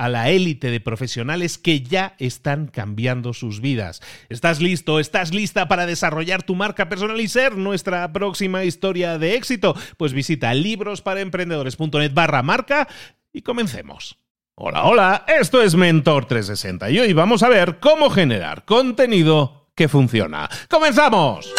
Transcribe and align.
a 0.00 0.08
la 0.08 0.30
élite 0.30 0.70
de 0.70 0.80
profesionales 0.80 1.58
que 1.58 1.82
ya 1.82 2.14
están 2.18 2.68
cambiando 2.68 3.34
sus 3.34 3.60
vidas. 3.60 4.00
¿Estás 4.30 4.62
listo? 4.62 4.98
¿Estás 4.98 5.34
lista 5.34 5.68
para 5.68 5.84
desarrollar 5.84 6.42
tu 6.42 6.54
marca 6.54 6.88
personal 6.88 7.20
y 7.20 7.28
ser 7.28 7.58
nuestra 7.58 8.10
próxima 8.10 8.64
historia 8.64 9.18
de 9.18 9.34
éxito? 9.34 9.76
Pues 9.98 10.14
visita 10.14 10.54
librosparaemprendedores.net 10.54 12.14
barra 12.14 12.42
marca 12.42 12.88
y 13.30 13.42
comencemos. 13.42 14.16
Hola, 14.54 14.84
hola, 14.84 15.26
esto 15.38 15.60
es 15.60 15.74
Mentor 15.74 16.24
360 16.24 16.90
y 16.90 16.98
hoy 17.00 17.12
vamos 17.12 17.42
a 17.42 17.50
ver 17.50 17.78
cómo 17.78 18.08
generar 18.08 18.64
contenido 18.64 19.70
que 19.74 19.88
funciona. 19.88 20.48
¡Comenzamos! 20.70 21.52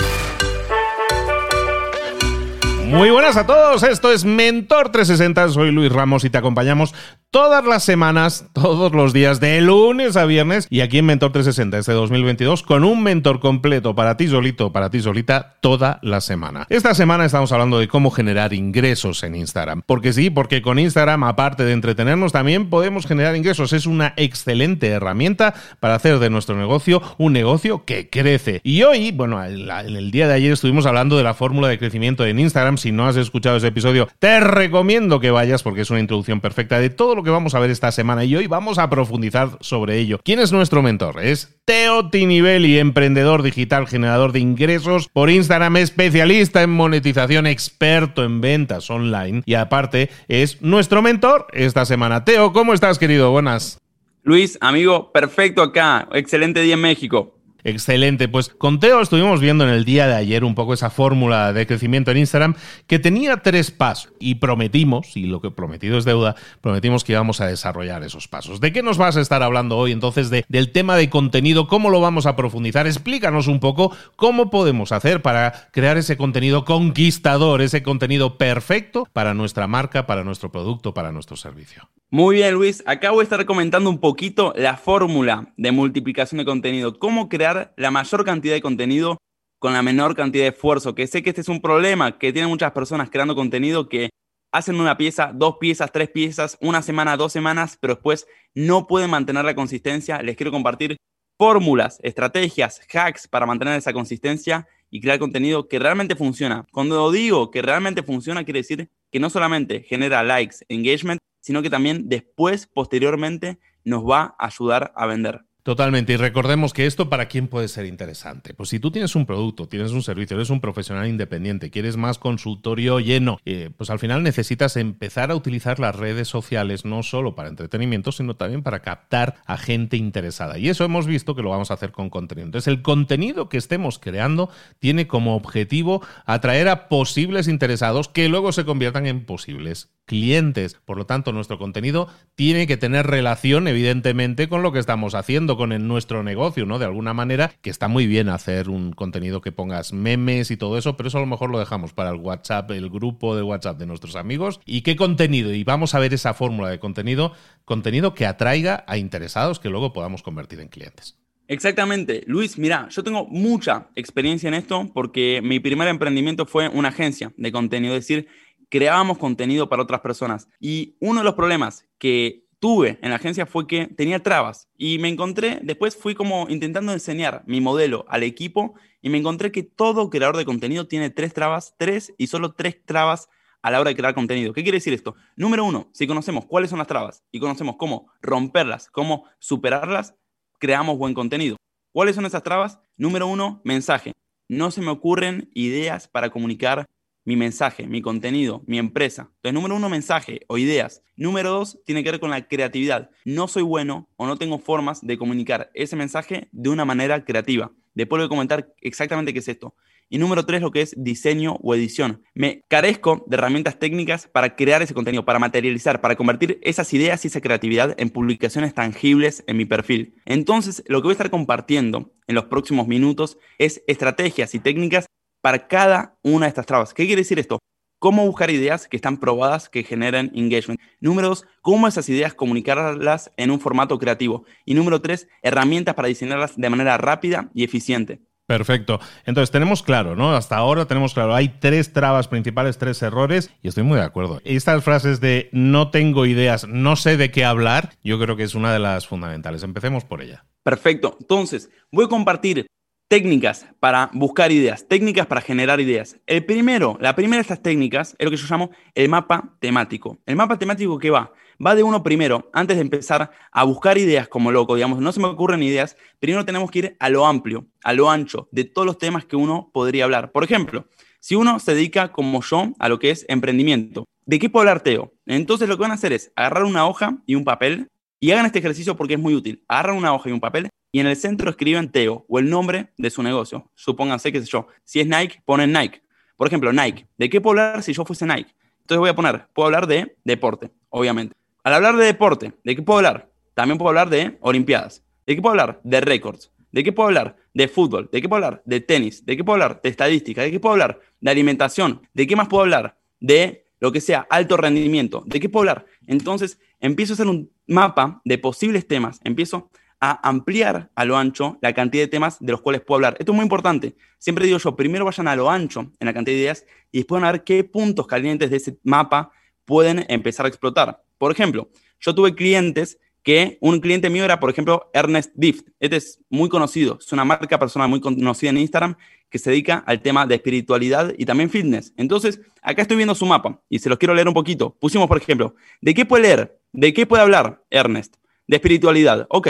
Muy 2.91 3.09
buenas 3.09 3.37
a 3.37 3.45
todos, 3.45 3.83
esto 3.83 4.11
es 4.11 4.25
Mentor 4.25 4.91
360, 4.91 5.47
soy 5.49 5.71
Luis 5.71 5.91
Ramos 5.91 6.25
y 6.25 6.29
te 6.29 6.37
acompañamos 6.37 6.93
todas 7.31 7.63
las 7.65 7.85
semanas, 7.85 8.45
todos 8.51 8.91
los 8.91 9.13
días, 9.13 9.39
de 9.39 9.61
lunes 9.61 10.17
a 10.17 10.25
viernes 10.25 10.67
y 10.69 10.81
aquí 10.81 10.97
en 10.97 11.05
Mentor 11.05 11.31
360 11.31 11.77
este 11.77 11.93
2022 11.93 12.61
con 12.61 12.83
un 12.83 13.01
mentor 13.03 13.39
completo 13.39 13.95
para 13.95 14.17
ti 14.17 14.27
solito, 14.27 14.73
para 14.73 14.89
ti 14.89 14.99
solita, 14.99 15.55
toda 15.61 15.99
la 16.01 16.19
semana. 16.19 16.67
Esta 16.69 16.93
semana 16.93 17.23
estamos 17.23 17.53
hablando 17.53 17.79
de 17.79 17.87
cómo 17.87 18.11
generar 18.11 18.51
ingresos 18.53 19.23
en 19.23 19.35
Instagram. 19.35 19.81
Porque 19.85 20.11
sí, 20.11 20.29
porque 20.29 20.61
con 20.61 20.77
Instagram, 20.77 21.23
aparte 21.23 21.63
de 21.63 21.71
entretenernos, 21.71 22.33
también 22.33 22.69
podemos 22.69 23.07
generar 23.07 23.33
ingresos. 23.37 23.71
Es 23.71 23.85
una 23.85 24.13
excelente 24.17 24.87
herramienta 24.87 25.53
para 25.79 25.95
hacer 25.95 26.19
de 26.19 26.29
nuestro 26.29 26.57
negocio 26.57 27.01
un 27.17 27.31
negocio 27.31 27.85
que 27.85 28.09
crece. 28.09 28.59
Y 28.63 28.83
hoy, 28.83 29.11
bueno, 29.11 29.41
en 29.41 29.69
el 29.69 30.11
día 30.11 30.27
de 30.27 30.33
ayer 30.33 30.51
estuvimos 30.51 30.85
hablando 30.85 31.15
de 31.15 31.23
la 31.23 31.33
fórmula 31.33 31.69
de 31.69 31.79
crecimiento 31.79 32.25
en 32.25 32.39
Instagram. 32.39 32.77
Si 32.77 32.91
no 32.91 33.07
has 33.07 33.15
escuchado 33.15 33.55
ese 33.55 33.67
episodio, 33.67 34.09
te 34.19 34.41
recomiendo 34.41 35.21
que 35.21 35.31
vayas 35.31 35.63
porque 35.63 35.81
es 35.81 35.89
una 35.91 36.01
introducción 36.01 36.41
perfecta 36.41 36.77
de 36.79 36.89
todo 36.89 37.15
lo 37.15 37.20
que 37.23 37.29
vamos 37.29 37.55
a 37.55 37.59
ver 37.59 37.69
esta 37.69 37.91
semana 37.91 38.23
y 38.25 38.35
hoy 38.35 38.47
vamos 38.47 38.77
a 38.77 38.89
profundizar 38.89 39.57
sobre 39.61 39.97
ello. 39.97 40.19
¿Quién 40.23 40.39
es 40.39 40.51
nuestro 40.51 40.81
mentor? 40.81 41.21
Es 41.23 41.59
Teo 41.65 42.09
Tinivelli, 42.09 42.79
emprendedor 42.79 43.43
digital, 43.43 43.87
generador 43.87 44.31
de 44.31 44.39
ingresos 44.39 45.09
por 45.09 45.29
Instagram, 45.29 45.77
especialista 45.77 46.61
en 46.61 46.71
monetización, 46.71 47.47
experto 47.47 48.23
en 48.23 48.41
ventas 48.41 48.89
online 48.89 49.43
y 49.45 49.55
aparte 49.55 50.09
es 50.27 50.61
nuestro 50.61 51.01
mentor 51.01 51.47
esta 51.53 51.85
semana. 51.85 52.25
Teo, 52.25 52.53
¿cómo 52.53 52.73
estás, 52.73 52.99
querido? 52.99 53.31
Buenas. 53.31 53.79
Luis, 54.23 54.57
amigo, 54.61 55.11
perfecto 55.11 55.61
acá. 55.63 56.07
Excelente 56.13 56.61
día 56.61 56.75
en 56.75 56.81
México. 56.81 57.40
Excelente, 57.63 58.27
pues 58.27 58.49
con 58.49 58.79
Teo 58.79 59.01
estuvimos 59.01 59.39
viendo 59.39 59.63
en 59.63 59.69
el 59.69 59.85
día 59.85 60.07
de 60.07 60.15
ayer 60.15 60.43
un 60.43 60.55
poco 60.55 60.73
esa 60.73 60.89
fórmula 60.89 61.53
de 61.53 61.67
crecimiento 61.67 62.11
en 62.11 62.17
Instagram 62.17 62.55
que 62.87 62.99
tenía 62.99 63.37
tres 63.37 63.71
pasos 63.71 64.13
y 64.19 64.35
prometimos, 64.35 65.15
y 65.15 65.25
lo 65.25 65.41
que 65.41 65.51
prometido 65.51 65.97
es 65.97 66.05
deuda, 66.05 66.35
prometimos 66.61 67.03
que 67.03 67.13
íbamos 67.13 67.41
a 67.41 67.47
desarrollar 67.47 68.03
esos 68.03 68.27
pasos. 68.27 68.59
¿De 68.61 68.71
qué 68.71 68.83
nos 68.83 68.97
vas 68.97 69.17
a 69.17 69.21
estar 69.21 69.43
hablando 69.43 69.77
hoy 69.77 69.91
entonces 69.91 70.29
de, 70.29 70.45
del 70.47 70.71
tema 70.71 70.95
de 70.95 71.09
contenido? 71.09 71.67
¿Cómo 71.67 71.89
lo 71.89 71.99
vamos 71.99 72.25
a 72.25 72.35
profundizar? 72.35 72.87
Explícanos 72.87 73.47
un 73.47 73.59
poco 73.59 73.95
cómo 74.15 74.49
podemos 74.49 74.91
hacer 74.91 75.21
para 75.21 75.69
crear 75.71 75.97
ese 75.97 76.17
contenido 76.17 76.65
conquistador, 76.65 77.61
ese 77.61 77.83
contenido 77.83 78.37
perfecto 78.37 79.07
para 79.13 79.33
nuestra 79.33 79.67
marca, 79.67 80.05
para 80.05 80.23
nuestro 80.23 80.51
producto, 80.51 80.93
para 80.93 81.11
nuestro 81.11 81.37
servicio. 81.37 81.89
Muy 82.13 82.35
bien, 82.35 82.53
Luis. 82.55 82.83
Acá 82.85 83.11
voy 83.11 83.21
a 83.21 83.23
estar 83.23 83.45
comentando 83.45 83.89
un 83.89 83.99
poquito 83.99 84.53
la 84.57 84.75
fórmula 84.75 85.53
de 85.55 85.71
multiplicación 85.71 86.39
de 86.39 86.45
contenido. 86.45 86.99
Cómo 86.99 87.29
crear 87.29 87.50
la 87.77 87.91
mayor 87.91 88.25
cantidad 88.25 88.53
de 88.53 88.61
contenido 88.61 89.17
con 89.59 89.73
la 89.73 89.83
menor 89.83 90.15
cantidad 90.15 90.45
de 90.45 90.49
esfuerzo. 90.49 90.95
Que 90.95 91.07
sé 91.07 91.21
que 91.21 91.29
este 91.29 91.41
es 91.41 91.49
un 91.49 91.61
problema 91.61 92.17
que 92.17 92.33
tienen 92.33 92.49
muchas 92.49 92.71
personas 92.71 93.09
creando 93.09 93.35
contenido 93.35 93.89
que 93.89 94.09
hacen 94.51 94.79
una 94.79 94.97
pieza, 94.97 95.31
dos 95.33 95.57
piezas, 95.59 95.91
tres 95.91 96.09
piezas, 96.09 96.57
una 96.61 96.81
semana, 96.81 97.15
dos 97.15 97.31
semanas, 97.31 97.77
pero 97.79 97.95
después 97.95 98.27
no 98.53 98.87
pueden 98.87 99.09
mantener 99.09 99.45
la 99.45 99.55
consistencia. 99.55 100.21
Les 100.21 100.35
quiero 100.35 100.51
compartir 100.51 100.97
fórmulas, 101.37 101.99
estrategias, 102.03 102.81
hacks 102.93 103.27
para 103.27 103.45
mantener 103.45 103.77
esa 103.77 103.93
consistencia 103.93 104.67
y 104.89 104.99
crear 104.99 105.19
contenido 105.19 105.67
que 105.67 105.79
realmente 105.79 106.15
funciona. 106.15 106.65
Cuando 106.71 107.11
digo 107.11 107.49
que 107.49 107.61
realmente 107.61 108.03
funciona, 108.03 108.43
quiere 108.43 108.59
decir 108.59 108.89
que 109.11 109.19
no 109.19 109.29
solamente 109.29 109.81
genera 109.81 110.21
likes, 110.21 110.57
engagement, 110.69 111.19
sino 111.39 111.61
que 111.61 111.69
también 111.69 112.09
después, 112.09 112.67
posteriormente, 112.67 113.57
nos 113.83 114.03
va 114.03 114.35
a 114.37 114.45
ayudar 114.47 114.91
a 114.95 115.05
vender. 115.05 115.45
Totalmente. 115.63 116.13
Y 116.13 116.17
recordemos 116.17 116.73
que 116.73 116.87
esto 116.87 117.07
para 117.07 117.27
quién 117.27 117.47
puede 117.47 117.67
ser 117.67 117.85
interesante. 117.85 118.55
Pues 118.55 118.69
si 118.69 118.79
tú 118.79 118.89
tienes 118.89 119.15
un 119.15 119.27
producto, 119.27 119.67
tienes 119.67 119.91
un 119.91 120.01
servicio, 120.01 120.35
eres 120.35 120.49
un 120.49 120.59
profesional 120.59 121.07
independiente, 121.07 121.69
quieres 121.69 121.97
más 121.97 122.17
consultorio 122.17 122.99
lleno, 122.99 123.37
eh, 123.45 123.69
pues 123.77 123.91
al 123.91 123.99
final 123.99 124.23
necesitas 124.23 124.75
empezar 124.75 125.29
a 125.29 125.35
utilizar 125.35 125.79
las 125.79 125.95
redes 125.95 126.27
sociales 126.27 126.83
no 126.83 127.03
solo 127.03 127.35
para 127.35 127.49
entretenimiento, 127.49 128.11
sino 128.11 128.35
también 128.35 128.63
para 128.63 128.81
captar 128.81 129.35
a 129.45 129.57
gente 129.57 129.97
interesada. 129.97 130.57
Y 130.57 130.67
eso 130.67 130.83
hemos 130.83 131.05
visto 131.05 131.35
que 131.35 131.43
lo 131.43 131.51
vamos 131.51 131.69
a 131.69 131.75
hacer 131.75 131.91
con 131.91 132.09
contenido. 132.09 132.47
Entonces 132.47 132.67
el 132.67 132.81
contenido 132.81 133.47
que 133.47 133.57
estemos 133.57 133.99
creando 133.99 134.49
tiene 134.79 135.05
como 135.05 135.35
objetivo 135.35 136.01
atraer 136.25 136.69
a 136.69 136.89
posibles 136.89 137.47
interesados 137.47 138.09
que 138.09 138.29
luego 138.29 138.51
se 138.51 138.65
conviertan 138.65 139.05
en 139.05 139.25
posibles 139.25 139.91
clientes. 140.05 140.77
Por 140.83 140.97
lo 140.97 141.05
tanto, 141.05 141.31
nuestro 141.31 141.57
contenido 141.57 142.09
tiene 142.35 142.67
que 142.67 142.75
tener 142.77 143.07
relación, 143.07 143.67
evidentemente, 143.67 144.49
con 144.49 144.61
lo 144.61 144.71
que 144.71 144.79
estamos 144.79 145.15
haciendo, 145.15 145.50
con 145.57 145.69
nuestro 145.87 146.23
negocio, 146.23 146.65
¿no? 146.65 146.79
De 146.79 146.85
alguna 146.85 147.13
manera, 147.13 147.51
que 147.61 147.69
está 147.69 147.87
muy 147.87 148.07
bien 148.07 148.29
hacer 148.29 148.69
un 148.69 148.93
contenido 148.93 149.41
que 149.41 149.51
pongas 149.51 149.93
memes 149.93 150.51
y 150.51 150.57
todo 150.57 150.77
eso, 150.77 150.97
pero 150.97 151.07
eso 151.07 151.17
a 151.17 151.21
lo 151.21 151.27
mejor 151.27 151.49
lo 151.49 151.59
dejamos 151.59 151.93
para 151.93 152.11
el 152.11 152.17
WhatsApp, 152.17 152.71
el 152.71 152.89
grupo 152.89 153.35
de 153.35 153.43
WhatsApp 153.43 153.77
de 153.77 153.85
nuestros 153.85 154.15
amigos. 154.15 154.59
¿Y 154.65 154.81
qué 154.81 154.95
contenido? 154.95 155.53
Y 155.53 155.63
vamos 155.63 155.95
a 155.95 155.99
ver 155.99 156.13
esa 156.13 156.33
fórmula 156.33 156.69
de 156.69 156.79
contenido, 156.79 157.33
contenido 157.65 158.13
que 158.13 158.25
atraiga 158.25 158.83
a 158.87 158.97
interesados 158.97 159.59
que 159.59 159.69
luego 159.69 159.93
podamos 159.93 160.23
convertir 160.23 160.59
en 160.59 160.67
clientes. 160.67 161.17
Exactamente. 161.47 162.23
Luis, 162.27 162.57
mira, 162.57 162.87
yo 162.89 163.03
tengo 163.03 163.27
mucha 163.27 163.89
experiencia 163.95 164.47
en 164.47 164.53
esto 164.53 164.89
porque 164.93 165.41
mi 165.43 165.59
primer 165.59 165.89
emprendimiento 165.89 166.45
fue 166.45 166.69
una 166.69 166.89
agencia 166.89 167.33
de 167.35 167.51
contenido, 167.51 167.93
es 167.95 168.07
decir, 168.07 168.27
creábamos 168.69 169.17
contenido 169.17 169.67
para 169.67 169.83
otras 169.83 169.99
personas. 169.99 170.47
Y 170.59 170.95
uno 171.01 171.19
de 171.19 171.25
los 171.25 171.35
problemas 171.35 171.85
que 171.99 172.40
tuve 172.61 172.99
en 173.01 173.09
la 173.09 173.15
agencia 173.15 173.47
fue 173.47 173.65
que 173.65 173.87
tenía 173.87 174.21
trabas 174.21 174.69
y 174.77 174.99
me 174.99 175.09
encontré, 175.09 175.59
después 175.63 175.97
fui 175.97 176.13
como 176.13 176.47
intentando 176.47 176.93
enseñar 176.93 177.43
mi 177.47 177.59
modelo 177.59 178.05
al 178.07 178.21
equipo 178.21 178.75
y 179.01 179.09
me 179.09 179.17
encontré 179.17 179.51
que 179.51 179.63
todo 179.63 180.11
creador 180.11 180.37
de 180.37 180.45
contenido 180.45 180.87
tiene 180.87 181.09
tres 181.09 181.33
trabas, 181.33 181.73
tres 181.79 182.13
y 182.19 182.27
solo 182.27 182.53
tres 182.53 182.77
trabas 182.85 183.29
a 183.63 183.71
la 183.71 183.81
hora 183.81 183.89
de 183.89 183.95
crear 183.95 184.13
contenido. 184.13 184.53
¿Qué 184.53 184.61
quiere 184.61 184.77
decir 184.77 184.93
esto? 184.93 185.15
Número 185.35 185.65
uno, 185.65 185.89
si 185.91 186.05
conocemos 186.05 186.45
cuáles 186.45 186.69
son 186.69 186.77
las 186.77 186.87
trabas 186.87 187.23
y 187.31 187.39
conocemos 187.39 187.77
cómo 187.77 188.11
romperlas, 188.21 188.89
cómo 188.91 189.25
superarlas, 189.39 190.13
creamos 190.59 190.99
buen 190.99 191.15
contenido. 191.15 191.57
¿Cuáles 191.91 192.15
son 192.15 192.27
esas 192.27 192.43
trabas? 192.43 192.79
Número 192.95 193.25
uno, 193.25 193.61
mensaje. 193.63 194.13
No 194.47 194.69
se 194.69 194.81
me 194.81 194.91
ocurren 194.91 195.49
ideas 195.55 196.07
para 196.07 196.29
comunicar 196.29 196.85
mi 197.23 197.35
mensaje, 197.35 197.87
mi 197.87 198.01
contenido, 198.01 198.63
mi 198.65 198.77
empresa. 198.77 199.29
Entonces, 199.35 199.53
número 199.53 199.75
uno, 199.75 199.89
mensaje 199.89 200.41
o 200.47 200.57
ideas. 200.57 201.03
Número 201.15 201.51
dos, 201.51 201.79
tiene 201.85 202.03
que 202.03 202.11
ver 202.11 202.19
con 202.19 202.31
la 202.31 202.47
creatividad. 202.47 203.09
No 203.25 203.47
soy 203.47 203.63
bueno 203.63 204.09
o 204.17 204.25
no 204.25 204.37
tengo 204.37 204.59
formas 204.59 205.01
de 205.01 205.17
comunicar 205.17 205.69
ese 205.73 205.95
mensaje 205.95 206.49
de 206.51 206.69
una 206.69 206.85
manera 206.85 207.23
creativa. 207.23 207.71
Después 207.93 208.19
voy 208.19 208.25
a 208.25 208.29
comentar 208.29 208.73
exactamente 208.81 209.33
qué 209.33 209.39
es 209.39 209.47
esto. 209.47 209.75
Y 210.13 210.17
número 210.17 210.45
tres, 210.45 210.61
lo 210.61 210.71
que 210.71 210.81
es 210.81 210.93
diseño 210.97 211.57
o 211.61 211.73
edición. 211.73 212.21
Me 212.33 212.63
carezco 212.67 213.23
de 213.27 213.37
herramientas 213.37 213.79
técnicas 213.79 214.27
para 214.27 214.57
crear 214.57 214.81
ese 214.81 214.93
contenido, 214.93 215.23
para 215.23 215.39
materializar, 215.39 216.01
para 216.01 216.17
convertir 216.17 216.59
esas 216.63 216.93
ideas 216.93 217.23
y 217.23 217.29
esa 217.29 217.39
creatividad 217.39 217.95
en 217.97 218.09
publicaciones 218.09 218.73
tangibles 218.73 219.43
en 219.47 219.55
mi 219.55 219.63
perfil. 219.63 220.15
Entonces, 220.25 220.83
lo 220.87 221.01
que 221.01 221.05
voy 221.05 221.11
a 221.11 221.13
estar 221.13 221.29
compartiendo 221.29 222.13
en 222.27 222.35
los 222.35 222.45
próximos 222.45 222.87
minutos 222.87 223.37
es 223.57 223.83
estrategias 223.87 224.53
y 224.53 224.59
técnicas 224.59 225.05
para 225.41 225.67
cada 225.67 226.17
una 226.23 226.45
de 226.45 226.49
estas 226.49 226.65
trabas. 226.65 226.93
¿Qué 226.93 227.05
quiere 227.05 227.21
decir 227.21 227.39
esto? 227.39 227.59
Cómo 227.99 228.25
buscar 228.25 228.49
ideas 228.49 228.87
que 228.87 228.95
están 228.95 229.17
probadas 229.17 229.69
que 229.69 229.83
generen 229.83 230.31
engagement. 230.33 230.79
Número 230.99 231.29
dos, 231.29 231.45
cómo 231.61 231.87
esas 231.87 232.09
ideas 232.09 232.33
comunicarlas 232.33 233.31
en 233.37 233.51
un 233.51 233.59
formato 233.59 233.99
creativo. 233.99 234.45
Y 234.65 234.73
número 234.73 235.01
tres, 235.01 235.27
herramientas 235.43 235.93
para 235.93 236.07
diseñarlas 236.07 236.57
de 236.57 236.69
manera 236.69 236.97
rápida 236.97 237.51
y 237.53 237.63
eficiente. 237.63 238.21
Perfecto. 238.47 238.99
Entonces 239.25 239.51
tenemos 239.51 239.81
claro, 239.81 240.15
¿no? 240.15 240.35
Hasta 240.35 240.57
ahora 240.57 240.85
tenemos 240.85 241.13
claro, 241.13 241.33
hay 241.33 241.59
tres 241.59 241.93
trabas 241.93 242.27
principales, 242.27 242.77
tres 242.77 243.01
errores, 243.01 243.49
y 243.61 243.69
estoy 243.69 243.83
muy 243.83 243.97
de 243.97 244.03
acuerdo. 244.03 244.41
Estas 244.43 244.83
frases 244.83 245.21
de 245.21 245.49
no 245.53 245.89
tengo 245.89 246.25
ideas, 246.25 246.67
no 246.67 246.97
sé 246.97 247.15
de 247.15 247.31
qué 247.31 247.45
hablar, 247.45 247.91
yo 248.03 248.19
creo 248.19 248.35
que 248.35 248.43
es 248.43 248.55
una 248.55 248.73
de 248.73 248.79
las 248.79 249.07
fundamentales. 249.07 249.63
Empecemos 249.63 250.03
por 250.03 250.21
ella. 250.21 250.43
Perfecto. 250.63 251.15
Entonces, 251.21 251.69
voy 251.91 252.05
a 252.05 252.09
compartir 252.09 252.67
técnicas 253.11 253.67
para 253.81 254.09
buscar 254.13 254.53
ideas, 254.53 254.87
técnicas 254.87 255.27
para 255.27 255.41
generar 255.41 255.81
ideas. 255.81 256.15
El 256.27 256.45
primero, 256.45 256.97
la 257.01 257.13
primera 257.13 257.39
de 257.39 257.41
estas 257.41 257.61
técnicas 257.61 258.15
es 258.17 258.23
lo 258.23 258.31
que 258.31 258.37
yo 258.37 258.47
llamo 258.49 258.71
el 258.95 259.09
mapa 259.09 259.53
temático. 259.59 260.17
El 260.25 260.37
mapa 260.37 260.57
temático 260.57 260.97
que 260.97 261.09
va, 261.09 261.33
va 261.59 261.75
de 261.75 261.83
uno 261.83 262.03
primero, 262.03 262.49
antes 262.53 262.77
de 262.77 262.81
empezar 262.83 263.29
a 263.51 263.63
buscar 263.65 263.97
ideas 263.97 264.29
como 264.29 264.49
loco, 264.49 264.75
digamos, 264.75 265.01
no 265.01 265.11
se 265.11 265.19
me 265.19 265.27
ocurren 265.27 265.61
ideas, 265.61 265.97
primero 266.21 266.45
tenemos 266.45 266.71
que 266.71 266.79
ir 266.79 266.95
a 267.01 267.09
lo 267.09 267.25
amplio, 267.25 267.67
a 267.83 267.91
lo 267.91 268.09
ancho, 268.09 268.47
de 268.53 268.63
todos 268.63 268.85
los 268.85 268.97
temas 268.97 269.25
que 269.25 269.35
uno 269.35 269.71
podría 269.73 270.05
hablar. 270.05 270.31
Por 270.31 270.45
ejemplo, 270.45 270.85
si 271.19 271.35
uno 271.35 271.59
se 271.59 271.75
dedica 271.75 272.13
como 272.13 272.41
yo 272.41 272.69
a 272.79 272.87
lo 272.87 272.97
que 272.97 273.11
es 273.11 273.25
emprendimiento, 273.27 274.05
¿de 274.25 274.39
qué 274.39 274.49
puedo 274.49 274.61
hablar 274.61 274.83
Teo? 274.83 275.11
Entonces 275.25 275.67
lo 275.67 275.75
que 275.75 275.81
van 275.81 275.91
a 275.91 275.95
hacer 275.95 276.13
es 276.13 276.31
agarrar 276.37 276.63
una 276.63 276.87
hoja 276.87 277.17
y 277.25 277.35
un 277.35 277.43
papel 277.43 277.89
y 278.21 278.31
hagan 278.31 278.45
este 278.45 278.59
ejercicio 278.59 278.95
porque 278.95 279.15
es 279.15 279.19
muy 279.19 279.33
útil. 279.33 279.63
Agarran 279.67 279.97
una 279.97 280.13
hoja 280.13 280.29
y 280.29 280.31
un 280.31 280.39
papel 280.39 280.69
y 280.91 280.99
en 280.99 281.07
el 281.07 281.15
centro 281.15 281.49
escriben 281.49 281.91
Teo 281.91 282.23
o 282.29 282.39
el 282.39 282.49
nombre 282.49 282.91
de 282.97 283.09
su 283.09 283.23
negocio. 283.23 283.69
Supónganse, 283.75 284.31
que 284.31 284.39
sé 284.41 284.47
yo, 284.47 284.67
si 284.85 284.99
es 284.99 285.07
Nike, 285.07 285.41
ponen 285.43 285.73
Nike. 285.73 286.03
Por 286.37 286.47
ejemplo, 286.47 286.71
Nike. 286.71 287.07
¿De 287.17 287.29
qué 287.29 287.41
puedo 287.41 287.59
hablar 287.59 287.83
si 287.83 287.93
yo 287.93 288.05
fuese 288.05 288.27
Nike? 288.27 288.53
Entonces 288.81 288.99
voy 288.99 289.09
a 289.09 289.15
poner, 289.15 289.47
puedo 289.53 289.65
hablar 289.65 289.87
de 289.87 290.15
deporte, 290.23 290.69
obviamente. 290.89 291.35
Al 291.63 291.73
hablar 291.73 291.97
de 291.97 292.05
deporte, 292.05 292.53
¿de 292.63 292.75
qué 292.75 292.81
puedo 292.83 292.99
hablar? 292.99 293.29
También 293.55 293.79
puedo 293.79 293.89
hablar 293.89 294.09
de 294.09 294.37
Olimpiadas. 294.41 295.03
¿De 295.25 295.35
qué 295.35 295.41
puedo 295.41 295.51
hablar? 295.51 295.81
De 295.83 296.01
récords. 296.01 296.51
¿De 296.71 296.83
qué 296.83 296.91
puedo 296.91 297.07
hablar? 297.07 297.35
De 297.53 297.67
fútbol. 297.67 298.07
¿De 298.11 298.21
qué 298.21 298.29
puedo 298.29 298.43
hablar? 298.43 298.61
De 298.65 298.81
tenis. 298.81 299.25
¿De 299.25 299.35
qué 299.35 299.43
puedo 299.43 299.55
hablar? 299.55 299.81
De 299.81 299.89
estadística. 299.89 300.41
¿De 300.43 300.51
qué 300.51 300.59
puedo 300.59 300.73
hablar? 300.73 300.99
De 301.19 301.31
alimentación. 301.31 302.07
¿De 302.13 302.27
qué 302.27 302.35
más 302.35 302.47
puedo 302.47 302.63
hablar? 302.63 302.97
De 303.19 303.65
lo 303.79 303.91
que 303.91 303.99
sea 303.99 304.25
alto 304.29 304.57
rendimiento. 304.57 305.23
¿De 305.25 305.39
qué 305.39 305.49
puedo 305.49 305.69
hablar? 305.69 305.85
Entonces 306.07 306.59
empiezo 306.81 307.13
a 307.13 307.15
hacer 307.15 307.27
un 307.27 307.49
mapa 307.67 308.21
de 308.25 308.37
posibles 308.37 308.87
temas. 308.87 309.19
Empiezo 309.23 309.71
a 310.01 310.27
ampliar 310.27 310.91
a 310.95 311.05
lo 311.05 311.15
ancho 311.15 311.57
la 311.61 311.73
cantidad 311.73 312.03
de 312.03 312.07
temas 312.07 312.37
de 312.39 312.51
los 312.51 312.61
cuales 312.61 312.81
puedo 312.81 312.97
hablar. 312.97 313.15
Esto 313.19 313.31
es 313.31 313.35
muy 313.35 313.43
importante. 313.43 313.95
Siempre 314.17 314.45
digo 314.45 314.57
yo, 314.57 314.75
primero 314.75 315.05
vayan 315.05 315.27
a 315.27 315.35
lo 315.35 315.49
ancho 315.49 315.91
en 315.99 316.07
la 316.07 316.13
cantidad 316.13 316.35
de 316.35 316.41
ideas 316.41 316.65
y 316.91 316.97
después 316.97 317.21
van 317.21 317.29
a 317.29 317.31
ver 317.31 317.43
qué 317.43 317.63
puntos 317.63 318.07
calientes 318.07 318.49
de 318.49 318.57
ese 318.57 318.77
mapa 318.83 319.31
pueden 319.63 320.05
empezar 320.09 320.45
a 320.45 320.49
explotar. 320.49 321.03
Por 321.17 321.31
ejemplo, 321.31 321.69
yo 321.99 322.15
tuve 322.15 322.33
clientes 322.33 322.97
que 323.23 323.59
un 323.61 323.79
cliente 323.79 324.09
mío 324.09 324.25
era, 324.25 324.39
por 324.39 324.49
ejemplo, 324.49 324.89
Ernest 324.93 325.31
Dift. 325.35 325.67
Este 325.79 325.97
es 325.97 326.19
muy 326.29 326.49
conocido, 326.49 326.97
es 326.99 327.11
una 327.13 327.23
marca 327.23 327.59
personal 327.59 327.87
muy 327.87 328.01
conocida 328.01 328.49
en 328.49 328.57
Instagram 328.57 328.95
que 329.29 329.37
se 329.37 329.51
dedica 329.51 329.83
al 329.85 330.01
tema 330.01 330.25
de 330.25 330.35
espiritualidad 330.35 331.13
y 331.17 331.25
también 331.25 331.49
fitness. 331.49 331.93
Entonces, 331.95 332.41
acá 332.61 332.81
estoy 332.81 332.97
viendo 332.97 333.15
su 333.15 333.25
mapa 333.25 333.61
y 333.69 333.79
se 333.79 333.87
los 333.87 333.97
quiero 333.97 334.13
leer 334.13 334.27
un 334.27 334.33
poquito. 334.33 334.75
Pusimos, 334.79 335.07
por 335.07 335.17
ejemplo, 335.17 335.55
¿de 335.79 335.93
qué 335.93 336.05
puede 336.05 336.23
leer? 336.23 336.60
¿De 336.73 336.93
qué 336.93 337.05
puede 337.05 337.23
hablar 337.23 337.63
Ernest? 337.69 338.15
De 338.47 338.57
espiritualidad. 338.57 339.27
Ok, 339.29 339.47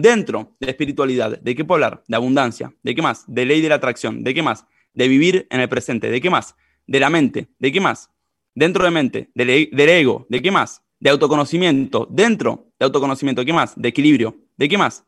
Dentro 0.00 0.54
de 0.60 0.70
espiritualidad, 0.70 1.40
¿de 1.40 1.56
qué 1.56 1.64
puedo 1.64 1.84
hablar? 1.84 2.04
De 2.06 2.14
abundancia. 2.14 2.72
¿De 2.84 2.94
qué 2.94 3.02
más? 3.02 3.24
De 3.26 3.44
ley 3.44 3.60
de 3.60 3.68
la 3.68 3.74
atracción. 3.74 4.22
¿De 4.22 4.32
qué 4.32 4.44
más? 4.44 4.64
De 4.94 5.08
vivir 5.08 5.48
en 5.50 5.60
el 5.60 5.68
presente. 5.68 6.08
¿De 6.08 6.20
qué 6.20 6.30
más? 6.30 6.54
De 6.86 7.00
la 7.00 7.10
mente. 7.10 7.48
¿De 7.58 7.72
qué 7.72 7.80
más? 7.80 8.08
Dentro 8.54 8.84
de 8.84 8.92
mente. 8.92 9.30
Del, 9.34 9.50
e-, 9.50 9.70
del 9.72 9.88
ego. 9.88 10.24
¿De 10.28 10.40
qué 10.40 10.52
más? 10.52 10.84
De 11.00 11.10
autoconocimiento. 11.10 12.06
Dentro 12.12 12.70
de 12.78 12.84
autoconocimiento. 12.84 13.42
¿De 13.42 13.46
qué 13.46 13.52
más? 13.52 13.74
De 13.74 13.88
equilibrio. 13.88 14.36
¿De 14.56 14.68
qué 14.68 14.78
más? 14.78 15.04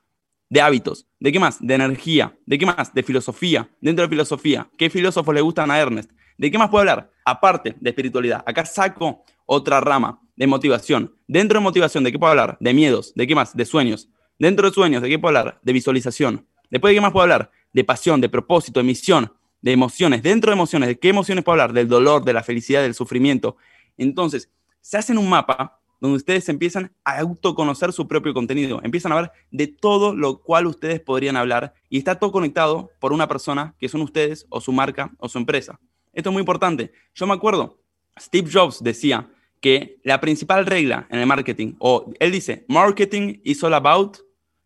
De 0.48 0.60
hábitos. 0.60 1.06
¿De 1.20 1.30
qué 1.30 1.38
más? 1.38 1.64
De 1.64 1.72
energía. 1.72 2.36
¿De 2.44 2.58
qué 2.58 2.66
más? 2.66 2.92
De 2.92 3.04
filosofía. 3.04 3.70
Dentro 3.80 4.02
de 4.04 4.08
filosofía. 4.08 4.68
¿Qué 4.76 4.90
filósofos 4.90 5.32
le 5.32 5.40
gustan 5.40 5.70
a 5.70 5.78
Ernest? 5.78 6.10
¿De 6.36 6.50
qué 6.50 6.58
más 6.58 6.68
puedo 6.68 6.80
hablar? 6.80 7.12
Aparte 7.24 7.76
de 7.78 7.90
espiritualidad. 7.90 8.42
Acá 8.44 8.64
saco 8.66 9.24
otra 9.46 9.80
rama 9.80 10.20
de 10.40 10.46
motivación. 10.46 11.14
Dentro 11.28 11.58
de 11.58 11.62
motivación, 11.62 12.02
¿de 12.02 12.10
qué 12.10 12.18
puedo 12.18 12.30
hablar? 12.30 12.56
De 12.60 12.72
miedos. 12.72 13.12
¿De 13.14 13.26
qué 13.26 13.34
más? 13.34 13.54
De 13.54 13.66
sueños. 13.66 14.08
Dentro 14.38 14.66
de 14.66 14.74
sueños, 14.74 15.02
¿de 15.02 15.10
qué 15.10 15.18
puedo 15.18 15.36
hablar? 15.36 15.60
De 15.62 15.74
visualización. 15.74 16.46
Después, 16.70 16.92
¿de 16.92 16.94
qué 16.94 17.00
más 17.02 17.12
puedo 17.12 17.24
hablar? 17.24 17.50
De 17.74 17.84
pasión, 17.84 18.22
de 18.22 18.30
propósito, 18.30 18.80
de 18.80 18.84
misión, 18.84 19.34
de 19.60 19.72
emociones. 19.72 20.22
Dentro 20.22 20.50
de 20.50 20.54
emociones, 20.54 20.88
¿de 20.88 20.98
qué 20.98 21.10
emociones 21.10 21.44
puedo 21.44 21.60
hablar? 21.60 21.74
Del 21.74 21.88
dolor, 21.88 22.24
de 22.24 22.32
la 22.32 22.42
felicidad, 22.42 22.80
del 22.80 22.94
sufrimiento. 22.94 23.58
Entonces, 23.98 24.50
se 24.80 24.96
hacen 24.96 25.18
un 25.18 25.28
mapa 25.28 25.78
donde 26.00 26.16
ustedes 26.16 26.48
empiezan 26.48 26.90
a 27.04 27.18
autoconocer 27.18 27.92
su 27.92 28.08
propio 28.08 28.32
contenido, 28.32 28.80
empiezan 28.82 29.12
a 29.12 29.16
ver 29.16 29.32
de 29.50 29.66
todo 29.66 30.14
lo 30.14 30.40
cual 30.40 30.66
ustedes 30.68 31.00
podrían 31.00 31.36
hablar 31.36 31.74
y 31.90 31.98
está 31.98 32.18
todo 32.18 32.32
conectado 32.32 32.88
por 32.98 33.12
una 33.12 33.28
persona 33.28 33.74
que 33.78 33.90
son 33.90 34.00
ustedes 34.00 34.46
o 34.48 34.62
su 34.62 34.72
marca 34.72 35.12
o 35.18 35.28
su 35.28 35.36
empresa. 35.36 35.78
Esto 36.14 36.30
es 36.30 36.32
muy 36.32 36.40
importante. 36.40 36.92
Yo 37.14 37.26
me 37.26 37.34
acuerdo, 37.34 37.78
Steve 38.18 38.48
Jobs 38.50 38.82
decía 38.82 39.28
que 39.60 40.00
la 40.04 40.20
principal 40.20 40.66
regla 40.66 41.06
en 41.10 41.20
el 41.20 41.26
marketing, 41.26 41.74
o 41.78 42.12
él 42.18 42.32
dice, 42.32 42.64
marketing 42.68 43.40
is 43.44 43.62
all 43.62 43.74
about 43.74 44.18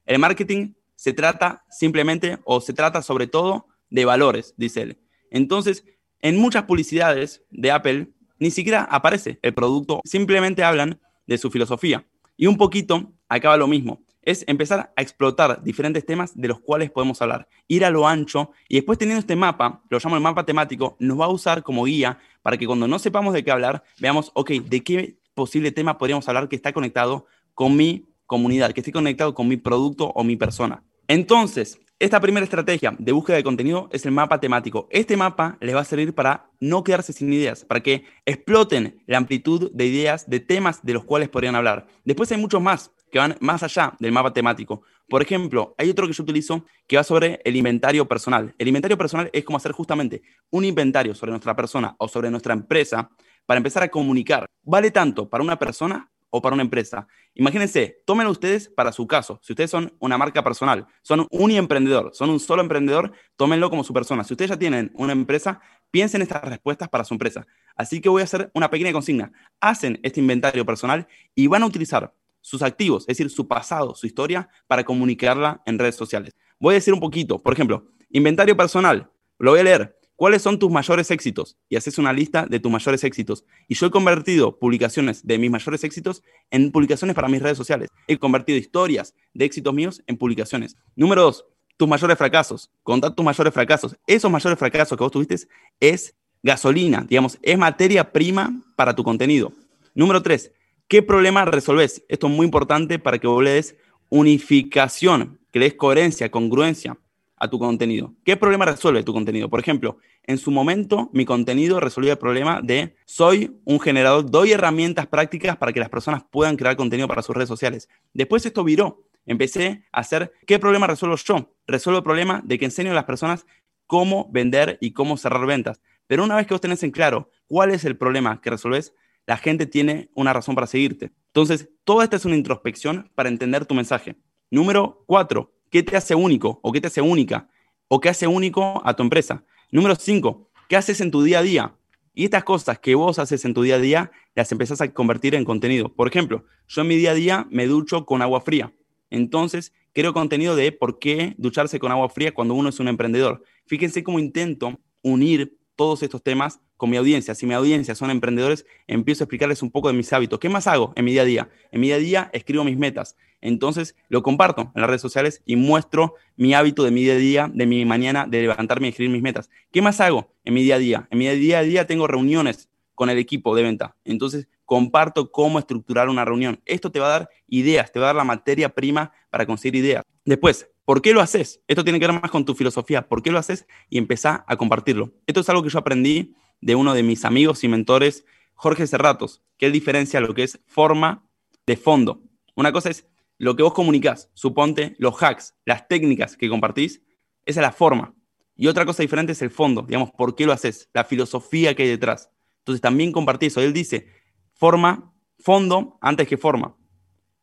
el 0.06 0.18
marketing 0.18 0.74
se 0.96 1.12
trata 1.12 1.64
simplemente 1.70 2.38
o 2.44 2.60
se 2.60 2.72
trata 2.72 3.02
sobre 3.02 3.26
todo 3.26 3.66
de 3.90 4.04
valores, 4.04 4.54
dice 4.56 4.82
él. 4.82 4.98
Entonces, 5.30 5.84
en 6.20 6.36
muchas 6.36 6.64
publicidades 6.64 7.42
de 7.50 7.70
Apple 7.70 8.08
ni 8.38 8.50
siquiera 8.50 8.82
aparece 8.84 9.38
el 9.42 9.54
producto, 9.54 10.00
simplemente 10.04 10.62
hablan 10.62 11.00
de 11.26 11.38
su 11.38 11.50
filosofía. 11.50 12.06
Y 12.36 12.46
un 12.46 12.56
poquito 12.56 13.12
acaba 13.28 13.56
lo 13.56 13.66
mismo, 13.66 14.03
es 14.26 14.44
empezar 14.46 14.92
a 14.96 15.02
explotar 15.02 15.62
diferentes 15.62 16.04
temas 16.04 16.38
de 16.38 16.48
los 16.48 16.60
cuales 16.60 16.90
podemos 16.90 17.20
hablar, 17.22 17.48
ir 17.68 17.84
a 17.84 17.90
lo 17.90 18.06
ancho 18.06 18.50
y 18.68 18.76
después 18.76 18.98
teniendo 18.98 19.20
este 19.20 19.36
mapa, 19.36 19.82
lo 19.88 19.98
llamo 19.98 20.16
el 20.16 20.22
mapa 20.22 20.44
temático, 20.44 20.96
nos 20.98 21.20
va 21.20 21.26
a 21.26 21.30
usar 21.30 21.62
como 21.62 21.84
guía 21.84 22.18
para 22.42 22.56
que 22.56 22.66
cuando 22.66 22.88
no 22.88 22.98
sepamos 22.98 23.34
de 23.34 23.44
qué 23.44 23.50
hablar, 23.50 23.82
veamos, 23.98 24.30
ok, 24.34 24.50
de 24.50 24.82
qué 24.82 25.18
posible 25.34 25.72
tema 25.72 25.98
podríamos 25.98 26.28
hablar 26.28 26.48
que 26.48 26.56
está 26.56 26.72
conectado 26.72 27.26
con 27.54 27.76
mi 27.76 28.06
comunidad, 28.26 28.72
que 28.72 28.80
esté 28.80 28.92
conectado 28.92 29.34
con 29.34 29.48
mi 29.48 29.56
producto 29.56 30.12
o 30.14 30.24
mi 30.24 30.36
persona. 30.36 30.82
Entonces, 31.08 31.78
esta 32.00 32.20
primera 32.20 32.44
estrategia 32.44 32.94
de 32.98 33.12
búsqueda 33.12 33.36
de 33.36 33.44
contenido 33.44 33.88
es 33.92 34.04
el 34.04 34.12
mapa 34.12 34.40
temático. 34.40 34.88
Este 34.90 35.16
mapa 35.16 35.56
les 35.60 35.76
va 35.76 35.80
a 35.80 35.84
servir 35.84 36.12
para 36.12 36.50
no 36.58 36.82
quedarse 36.82 37.12
sin 37.12 37.32
ideas, 37.32 37.64
para 37.64 37.82
que 37.82 38.04
exploten 38.26 39.00
la 39.06 39.18
amplitud 39.18 39.70
de 39.72 39.86
ideas, 39.86 40.28
de 40.28 40.40
temas 40.40 40.84
de 40.84 40.92
los 40.92 41.04
cuales 41.04 41.28
podrían 41.28 41.54
hablar. 41.54 41.86
Después 42.04 42.30
hay 42.32 42.38
muchos 42.38 42.60
más 42.60 42.90
que 43.14 43.20
van 43.20 43.36
más 43.38 43.62
allá 43.62 43.94
del 44.00 44.10
mapa 44.10 44.32
temático. 44.32 44.82
Por 45.08 45.22
ejemplo, 45.22 45.76
hay 45.78 45.88
otro 45.88 46.08
que 46.08 46.12
yo 46.12 46.24
utilizo 46.24 46.64
que 46.88 46.96
va 46.96 47.04
sobre 47.04 47.40
el 47.44 47.54
inventario 47.54 48.08
personal. 48.08 48.52
El 48.58 48.66
inventario 48.66 48.98
personal 48.98 49.30
es 49.32 49.44
como 49.44 49.56
hacer 49.56 49.70
justamente 49.70 50.22
un 50.50 50.64
inventario 50.64 51.14
sobre 51.14 51.30
nuestra 51.30 51.54
persona 51.54 51.94
o 51.98 52.08
sobre 52.08 52.28
nuestra 52.28 52.54
empresa 52.54 53.08
para 53.46 53.58
empezar 53.58 53.84
a 53.84 53.88
comunicar. 53.88 54.46
Vale 54.64 54.90
tanto 54.90 55.28
para 55.30 55.44
una 55.44 55.56
persona 55.56 56.10
o 56.28 56.42
para 56.42 56.54
una 56.54 56.64
empresa. 56.64 57.06
Imagínense, 57.34 58.02
tómenlo 58.04 58.32
ustedes 58.32 58.68
para 58.68 58.90
su 58.90 59.06
caso. 59.06 59.38
Si 59.44 59.52
ustedes 59.52 59.70
son 59.70 59.94
una 60.00 60.18
marca 60.18 60.42
personal, 60.42 60.88
son 61.02 61.28
un 61.30 61.52
emprendedor, 61.52 62.10
son 62.14 62.30
un 62.30 62.40
solo 62.40 62.62
emprendedor, 62.62 63.12
tómenlo 63.36 63.70
como 63.70 63.84
su 63.84 63.94
persona. 63.94 64.24
Si 64.24 64.34
ustedes 64.34 64.50
ya 64.50 64.58
tienen 64.58 64.90
una 64.96 65.12
empresa, 65.12 65.60
piensen 65.92 66.20
estas 66.20 66.42
respuestas 66.42 66.88
para 66.88 67.04
su 67.04 67.14
empresa. 67.14 67.46
Así 67.76 68.00
que 68.00 68.08
voy 68.08 68.22
a 68.22 68.24
hacer 68.24 68.50
una 68.54 68.70
pequeña 68.70 68.92
consigna. 68.92 69.30
Hacen 69.60 70.00
este 70.02 70.18
inventario 70.18 70.66
personal 70.66 71.06
y 71.36 71.46
van 71.46 71.62
a 71.62 71.66
utilizar 71.66 72.12
sus 72.44 72.60
activos, 72.60 73.04
es 73.04 73.16
decir, 73.16 73.30
su 73.30 73.48
pasado, 73.48 73.94
su 73.94 74.06
historia, 74.06 74.50
para 74.66 74.84
comunicarla 74.84 75.62
en 75.64 75.78
redes 75.78 75.96
sociales. 75.96 76.34
Voy 76.60 76.72
a 76.72 76.74
decir 76.74 76.92
un 76.92 77.00
poquito, 77.00 77.42
por 77.42 77.54
ejemplo, 77.54 77.86
inventario 78.10 78.54
personal, 78.54 79.10
lo 79.38 79.52
voy 79.52 79.60
a 79.60 79.64
leer. 79.64 79.98
¿Cuáles 80.14 80.42
son 80.42 80.58
tus 80.58 80.70
mayores 80.70 81.10
éxitos? 81.10 81.56
Y 81.70 81.76
haces 81.76 81.96
una 81.96 82.12
lista 82.12 82.44
de 82.46 82.60
tus 82.60 82.70
mayores 82.70 83.02
éxitos. 83.02 83.44
Y 83.66 83.74
yo 83.74 83.86
he 83.86 83.90
convertido 83.90 84.58
publicaciones 84.58 85.26
de 85.26 85.38
mis 85.38 85.50
mayores 85.50 85.82
éxitos 85.84 86.22
en 86.50 86.70
publicaciones 86.70 87.16
para 87.16 87.28
mis 87.28 87.42
redes 87.42 87.56
sociales. 87.56 87.88
He 88.06 88.18
convertido 88.18 88.58
historias 88.58 89.14
de 89.32 89.46
éxitos 89.46 89.72
míos 89.72 90.02
en 90.06 90.18
publicaciones. 90.18 90.76
Número 90.94 91.22
dos, 91.22 91.46
tus 91.78 91.88
mayores 91.88 92.18
fracasos. 92.18 92.70
Contad 92.82 93.14
tus 93.14 93.24
mayores 93.24 93.54
fracasos. 93.54 93.96
Esos 94.06 94.30
mayores 94.30 94.58
fracasos 94.58 94.96
que 94.96 95.02
vos 95.02 95.10
tuviste 95.10 95.48
es 95.80 96.14
gasolina, 96.42 97.06
digamos, 97.08 97.38
es 97.40 97.56
materia 97.56 98.12
prima 98.12 98.62
para 98.76 98.94
tu 98.94 99.02
contenido. 99.02 99.50
Número 99.94 100.22
tres, 100.22 100.52
¿qué 100.88 101.02
problema 101.02 101.44
resolves? 101.44 102.04
Esto 102.08 102.26
es 102.26 102.32
muy 102.32 102.44
importante 102.44 102.98
para 102.98 103.18
que 103.18 103.26
vos 103.26 103.42
le 103.42 103.50
des 103.50 103.76
unificación, 104.08 105.40
que 105.52 105.58
le 105.58 105.66
des 105.66 105.74
coherencia, 105.74 106.30
congruencia 106.30 106.98
a 107.36 107.48
tu 107.48 107.58
contenido. 107.58 108.14
¿Qué 108.24 108.36
problema 108.36 108.64
resuelve 108.64 109.02
tu 109.02 109.12
contenido? 109.12 109.48
Por 109.48 109.60
ejemplo, 109.60 109.98
en 110.22 110.38
su 110.38 110.50
momento 110.50 111.10
mi 111.12 111.24
contenido 111.24 111.80
resolvió 111.80 112.12
el 112.12 112.18
problema 112.18 112.60
de 112.62 112.96
soy 113.04 113.60
un 113.64 113.80
generador, 113.80 114.30
doy 114.30 114.52
herramientas 114.52 115.06
prácticas 115.06 115.56
para 115.56 115.72
que 115.72 115.80
las 115.80 115.90
personas 115.90 116.22
puedan 116.30 116.56
crear 116.56 116.76
contenido 116.76 117.08
para 117.08 117.22
sus 117.22 117.34
redes 117.34 117.48
sociales. 117.48 117.88
Después 118.12 118.46
esto 118.46 118.64
viró. 118.64 119.04
Empecé 119.26 119.84
a 119.90 120.00
hacer, 120.00 120.32
¿qué 120.46 120.58
problema 120.58 120.86
resuelvo 120.86 121.16
yo? 121.16 121.54
Resuelvo 121.66 121.98
el 121.98 122.04
problema 122.04 122.42
de 122.44 122.58
que 122.58 122.66
enseño 122.66 122.90
a 122.90 122.94
las 122.94 123.04
personas 123.04 123.46
cómo 123.86 124.30
vender 124.32 124.78
y 124.80 124.92
cómo 124.92 125.16
cerrar 125.16 125.46
ventas. 125.46 125.80
Pero 126.06 126.24
una 126.24 126.36
vez 126.36 126.46
que 126.46 126.54
vos 126.54 126.60
tenés 126.60 126.82
en 126.82 126.90
claro 126.90 127.30
cuál 127.46 127.70
es 127.70 127.84
el 127.84 127.96
problema 127.96 128.40
que 128.40 128.50
resolves, 128.50 128.94
la 129.26 129.36
gente 129.36 129.66
tiene 129.66 130.10
una 130.14 130.32
razón 130.32 130.54
para 130.54 130.66
seguirte. 130.66 131.12
Entonces, 131.26 131.68
toda 131.84 132.04
esta 132.04 132.16
es 132.16 132.24
una 132.24 132.36
introspección 132.36 133.10
para 133.14 133.28
entender 133.28 133.66
tu 133.66 133.74
mensaje. 133.74 134.16
Número 134.50 135.04
cuatro, 135.06 135.54
¿qué 135.70 135.82
te 135.82 135.96
hace 135.96 136.14
único 136.14 136.60
o 136.62 136.72
qué 136.72 136.80
te 136.80 136.88
hace 136.88 137.00
única? 137.00 137.48
¿O 137.88 138.00
qué 138.00 138.08
hace 138.08 138.26
único 138.26 138.82
a 138.84 138.94
tu 138.94 139.02
empresa? 139.02 139.44
Número 139.70 139.94
cinco, 139.96 140.50
¿qué 140.68 140.76
haces 140.76 141.00
en 141.00 141.10
tu 141.10 141.22
día 141.22 141.40
a 141.40 141.42
día? 141.42 141.74
Y 142.14 142.24
estas 142.24 142.44
cosas 142.44 142.78
que 142.78 142.94
vos 142.94 143.18
haces 143.18 143.44
en 143.44 143.54
tu 143.54 143.62
día 143.62 143.74
a 143.74 143.80
día, 143.80 144.12
las 144.34 144.52
empezás 144.52 144.80
a 144.80 144.92
convertir 144.92 145.34
en 145.34 145.44
contenido. 145.44 145.92
Por 145.92 146.06
ejemplo, 146.06 146.44
yo 146.68 146.82
en 146.82 146.88
mi 146.88 146.96
día 146.96 147.10
a 147.10 147.14
día 147.14 147.46
me 147.50 147.66
ducho 147.66 148.06
con 148.06 148.22
agua 148.22 148.40
fría. 148.40 148.72
Entonces, 149.10 149.72
creo 149.92 150.12
contenido 150.12 150.54
de 150.54 150.70
por 150.70 150.98
qué 150.98 151.34
ducharse 151.38 151.80
con 151.80 151.90
agua 151.90 152.08
fría 152.08 152.32
cuando 152.32 152.54
uno 152.54 152.68
es 152.68 152.78
un 152.78 152.88
emprendedor. 152.88 153.42
Fíjense 153.66 154.04
cómo 154.04 154.20
intento 154.20 154.78
unir 155.02 155.58
todos 155.74 156.02
estos 156.02 156.22
temas 156.22 156.60
con 156.76 156.90
mi 156.90 156.96
audiencia. 156.96 157.34
Si 157.34 157.46
mi 157.46 157.54
audiencia 157.54 157.94
son 157.94 158.10
emprendedores, 158.10 158.66
empiezo 158.86 159.22
a 159.22 159.26
explicarles 159.26 159.62
un 159.62 159.70
poco 159.70 159.88
de 159.88 159.94
mis 159.94 160.12
hábitos. 160.12 160.38
¿Qué 160.38 160.48
más 160.48 160.66
hago 160.66 160.92
en 160.96 161.04
mi 161.04 161.12
día 161.12 161.22
a 161.22 161.24
día? 161.24 161.48
En 161.70 161.80
mi 161.80 161.88
día 161.88 161.96
a 161.96 161.98
día 161.98 162.30
escribo 162.32 162.64
mis 162.64 162.76
metas. 162.76 163.16
Entonces 163.40 163.94
lo 164.08 164.22
comparto 164.22 164.72
en 164.74 164.80
las 164.80 164.88
redes 164.88 165.02
sociales 165.02 165.42
y 165.44 165.56
muestro 165.56 166.14
mi 166.36 166.54
hábito 166.54 166.82
de 166.82 166.90
mi 166.90 167.02
día 167.02 167.14
a 167.14 167.16
día, 167.16 167.50
de 167.52 167.66
mi 167.66 167.84
mañana, 167.84 168.26
de 168.26 168.42
levantarme 168.42 168.86
y 168.86 168.90
escribir 168.90 169.12
mis 169.12 169.22
metas. 169.22 169.50
¿Qué 169.70 169.82
más 169.82 170.00
hago 170.00 170.32
en 170.44 170.54
mi 170.54 170.62
día 170.62 170.76
a 170.76 170.78
día? 170.78 171.08
En 171.10 171.18
mi 171.18 171.28
día 171.28 171.58
a 171.58 171.62
día 171.62 171.86
tengo 171.86 172.06
reuniones 172.06 172.68
con 172.94 173.10
el 173.10 173.18
equipo 173.18 173.54
de 173.54 173.62
venta. 173.62 173.96
Entonces 174.04 174.48
comparto 174.64 175.30
cómo 175.30 175.58
estructurar 175.58 176.08
una 176.08 176.24
reunión. 176.24 176.60
Esto 176.64 176.90
te 176.90 177.00
va 177.00 177.06
a 177.06 177.18
dar 177.18 177.30
ideas, 177.48 177.92
te 177.92 178.00
va 178.00 178.06
a 178.06 178.08
dar 178.08 178.16
la 178.16 178.24
materia 178.24 178.70
prima 178.70 179.12
para 179.30 179.46
conseguir 179.46 179.76
ideas. 179.76 180.04
Después, 180.24 180.68
¿Por 180.84 181.00
qué 181.00 181.14
lo 181.14 181.22
haces? 181.22 181.62
Esto 181.66 181.82
tiene 181.82 181.98
que 181.98 182.06
ver 182.06 182.20
más 182.20 182.30
con 182.30 182.44
tu 182.44 182.54
filosofía. 182.54 183.08
¿Por 183.08 183.22
qué 183.22 183.32
lo 183.32 183.38
haces? 183.38 183.66
Y 183.88 183.96
empezá 183.96 184.44
a 184.46 184.56
compartirlo. 184.56 185.12
Esto 185.26 185.40
es 185.40 185.48
algo 185.48 185.62
que 185.62 185.70
yo 185.70 185.78
aprendí 185.78 186.34
de 186.64 186.74
uno 186.74 186.94
de 186.94 187.02
mis 187.02 187.26
amigos 187.26 187.62
y 187.62 187.68
mentores, 187.68 188.24
Jorge 188.54 188.86
Cerratos, 188.86 189.42
que 189.58 189.66
él 189.66 189.72
diferencia 189.72 190.18
lo 190.20 190.32
que 190.32 190.44
es 190.44 190.60
forma 190.66 191.28
de 191.66 191.76
fondo. 191.76 192.22
Una 192.54 192.72
cosa 192.72 192.88
es 192.88 193.06
lo 193.36 193.54
que 193.54 193.62
vos 193.62 193.74
comunicás, 193.74 194.30
suponte 194.32 194.96
los 194.98 195.22
hacks, 195.22 195.54
las 195.66 195.86
técnicas 195.88 196.38
que 196.38 196.48
compartís, 196.48 197.02
esa 197.44 197.60
es 197.60 197.62
la 197.62 197.72
forma. 197.72 198.14
Y 198.56 198.68
otra 198.68 198.86
cosa 198.86 199.02
diferente 199.02 199.32
es 199.32 199.42
el 199.42 199.50
fondo, 199.50 199.82
digamos, 199.82 200.10
¿por 200.12 200.34
qué 200.34 200.46
lo 200.46 200.52
haces? 200.52 200.88
La 200.94 201.04
filosofía 201.04 201.74
que 201.74 201.82
hay 201.82 201.90
detrás. 201.90 202.30
Entonces 202.60 202.80
también 202.80 203.12
compartí 203.12 203.46
eso. 203.46 203.60
Él 203.60 203.74
dice, 203.74 204.08
forma, 204.54 205.12
fondo 205.38 205.98
antes 206.00 206.26
que 206.26 206.38
forma. 206.38 206.78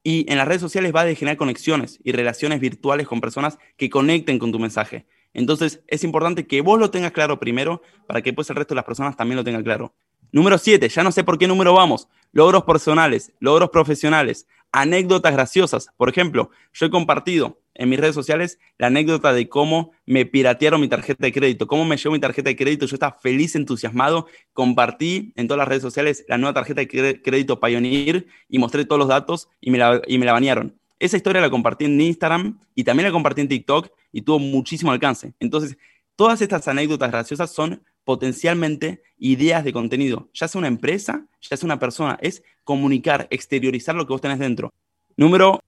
Y 0.02 0.26
en 0.32 0.40
las 0.40 0.48
redes 0.48 0.62
sociales 0.62 0.94
va 0.96 1.02
a 1.02 1.14
generar 1.14 1.38
conexiones 1.38 2.00
y 2.04 2.12
relaciones 2.12 2.60
virtuales 2.60 3.08
con 3.08 3.22
personas 3.22 3.60
que 3.78 3.92
conecten 3.92 4.40
con 4.40 4.52
tu 4.52 4.58
mensaje. 4.58 5.06
Entonces 5.34 5.82
es 5.88 6.04
importante 6.04 6.48
que 6.48 6.62
vos 6.62 6.80
lo 6.80 6.92
tengas 6.92 7.12
claro 7.12 7.40
primero 7.40 7.82
para 8.08 8.22
que 8.22 8.32
después 8.32 8.50
el 8.50 8.56
resto 8.56 8.74
de 8.74 8.78
las 8.78 8.86
personas 8.86 9.16
también 9.16 9.38
lo 9.38 9.44
tengan 9.44 9.64
claro. 9.64 9.94
Número 10.32 10.58
7, 10.58 10.88
ya 10.88 11.04
no 11.04 11.12
sé 11.12 11.24
por 11.24 11.38
qué 11.38 11.48
número 11.48 11.74
vamos. 11.74 12.08
Logros 12.32 12.64
personales, 12.64 13.34
logros 13.40 13.70
profesionales, 13.70 14.48
anécdotas 14.72 15.34
graciosas. 15.34 15.90
Por 15.98 16.10
ejemplo, 16.10 16.52
yo 16.74 16.86
he 16.86 16.90
compartido 16.90 17.60
en 17.74 17.90
mis 17.90 18.00
redes 18.00 18.16
sociales 18.16 18.60
la 18.78 18.88
anécdota 18.88 19.34
de 19.34 19.50
cómo 19.50 19.92
me 20.06 20.26
piratearon 20.26 20.80
mi 20.80 20.88
tarjeta 20.88 21.26
de 21.26 21.34
crédito, 21.34 21.68
cómo 21.68 21.84
me 21.84 21.98
llevó 21.98 22.14
mi 22.14 22.20
tarjeta 22.20 22.50
de 22.50 22.56
crédito. 22.56 22.86
Yo 22.86 22.96
estaba 22.96 23.18
feliz, 23.20 23.56
entusiasmado. 23.56 24.28
Compartí 24.54 25.34
en 25.36 25.48
todas 25.48 25.60
las 25.60 25.68
redes 25.68 25.84
sociales 25.84 26.24
la 26.28 26.38
nueva 26.38 26.54
tarjeta 26.54 26.82
de 26.82 27.22
crédito 27.22 27.60
Pioneer 27.60 28.28
y 28.48 28.60
mostré 28.60 28.86
todos 28.86 29.00
los 29.00 29.08
datos 29.08 29.50
y 29.60 29.72
me 29.72 29.78
la, 29.78 30.02
y 30.08 30.18
me 30.18 30.26
la 30.26 30.34
banearon. 30.34 30.78
Esa 31.00 31.18
historia 31.18 31.42
la 31.42 31.50
compartí 31.50 31.86
en 31.86 32.00
Instagram 32.00 32.60
y 32.76 32.84
también 32.84 33.08
la 33.08 33.12
compartí 33.12 33.42
en 33.42 33.48
TikTok 33.48 33.90
y 34.12 34.22
tuvo 34.22 34.40
muchísimo 34.40 34.92
alcance. 34.92 35.34
Entonces, 35.40 35.78
todas 36.16 36.42
estas 36.42 36.68
anécdotas 36.68 37.12
graciosas 37.12 37.52
son 37.52 37.84
potencialmente 38.04 39.04
ideas 39.18 39.64
de 39.64 39.74
contenido, 39.74 40.30
ya 40.34 40.48
sea 40.48 40.60
una 40.60 40.68
empresa, 40.68 41.28
ya 41.42 41.56
sea 41.56 41.68
una 41.68 41.80
persona, 41.80 42.18
es 42.22 42.44
comunicar, 42.64 43.28
exteriorizar 43.30 43.96
lo 43.96 44.06
que 44.06 44.14
vos 44.14 44.22
tenés 44.22 44.40
dentro. 44.40 44.72
Número 45.16 45.60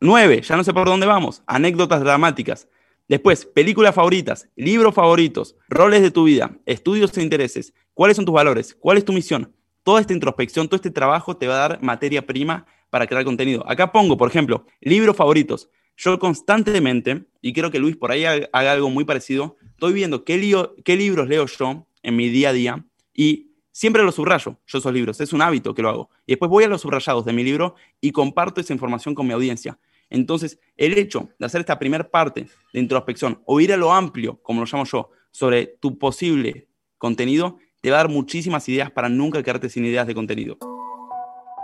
9, 0.00 0.42
ya 0.42 0.56
no 0.56 0.64
sé 0.64 0.72
por 0.72 0.86
dónde 0.86 1.06
vamos, 1.06 1.42
anécdotas 1.46 2.00
dramáticas. 2.00 2.68
Después, 3.08 3.44
películas 3.44 3.94
favoritas, 3.94 4.48
libros 4.54 4.94
favoritos, 4.94 5.56
roles 5.68 6.00
de 6.02 6.12
tu 6.12 6.24
vida, 6.24 6.56
estudios 6.64 7.16
e 7.18 7.22
intereses, 7.22 7.74
cuáles 7.92 8.16
son 8.16 8.24
tus 8.24 8.34
valores, 8.34 8.74
cuál 8.74 8.98
es 8.98 9.04
tu 9.04 9.12
misión. 9.12 9.52
Toda 9.82 10.00
esta 10.00 10.12
introspección, 10.12 10.68
todo 10.68 10.76
este 10.76 10.90
trabajo 10.90 11.36
te 11.36 11.48
va 11.48 11.54
a 11.54 11.68
dar 11.68 11.82
materia 11.82 12.24
prima 12.24 12.66
para 12.88 13.06
crear 13.06 13.24
contenido. 13.24 13.68
Acá 13.68 13.90
pongo, 13.90 14.16
por 14.16 14.28
ejemplo, 14.28 14.64
libros 14.80 15.16
favoritos. 15.16 15.68
Yo 16.02 16.18
constantemente, 16.18 17.26
y 17.42 17.52
creo 17.52 17.70
que 17.70 17.78
Luis 17.78 17.94
por 17.94 18.10
ahí 18.10 18.24
haga 18.24 18.72
algo 18.72 18.88
muy 18.88 19.04
parecido, 19.04 19.58
estoy 19.72 19.92
viendo 19.92 20.24
qué, 20.24 20.38
libros 20.38 21.28
leo 21.28 21.44
yo 21.44 21.86
en 22.02 22.16
mi 22.16 22.30
día 22.30 22.48
a 22.48 22.52
día 22.54 22.86
y 23.12 23.50
siempre 23.70 24.02
los 24.02 24.14
subrayo, 24.14 24.58
yo 24.66 24.78
esos 24.78 24.92
libros, 24.94 25.20
es 25.20 25.34
un 25.34 25.42
hábito 25.42 25.74
que 25.74 25.82
lo 25.82 25.90
hago. 25.90 26.10
Y 26.24 26.32
después 26.32 26.48
voy 26.48 26.64
a 26.64 26.68
los 26.68 26.80
subrayados 26.80 27.26
de 27.26 27.34
mi 27.34 27.44
libro 27.44 27.74
y 28.00 28.12
comparto 28.12 28.62
esa 28.62 28.72
información 28.72 29.14
con 29.14 29.26
mi 29.26 29.34
audiencia. 29.34 29.78
Entonces, 30.08 30.58
el 30.78 30.96
hecho 30.96 31.28
de 31.38 31.44
hacer 31.44 31.60
esta 31.60 31.78
primera 31.78 32.10
parte 32.10 32.46
de 32.72 32.80
introspección 32.80 33.42
o 33.44 33.60
ir 33.60 33.70
a 33.70 33.76
lo 33.76 33.92
amplio, 33.92 34.40
como 34.42 34.60
lo 34.60 34.66
llamo 34.66 34.86
yo, 34.86 35.10
sobre 35.30 35.66
tu 35.66 35.98
posible 35.98 36.66
contenido, 36.96 37.58
te 37.82 37.90
va 37.90 37.98
a 37.98 38.04
dar 38.04 38.08
muchísimas 38.08 38.66
ideas 38.70 38.90
para 38.90 39.10
nunca 39.10 39.42
quedarte 39.42 39.68
sin 39.68 39.84
ideas 39.84 40.06
de 40.06 40.14
contenido. 40.14 40.56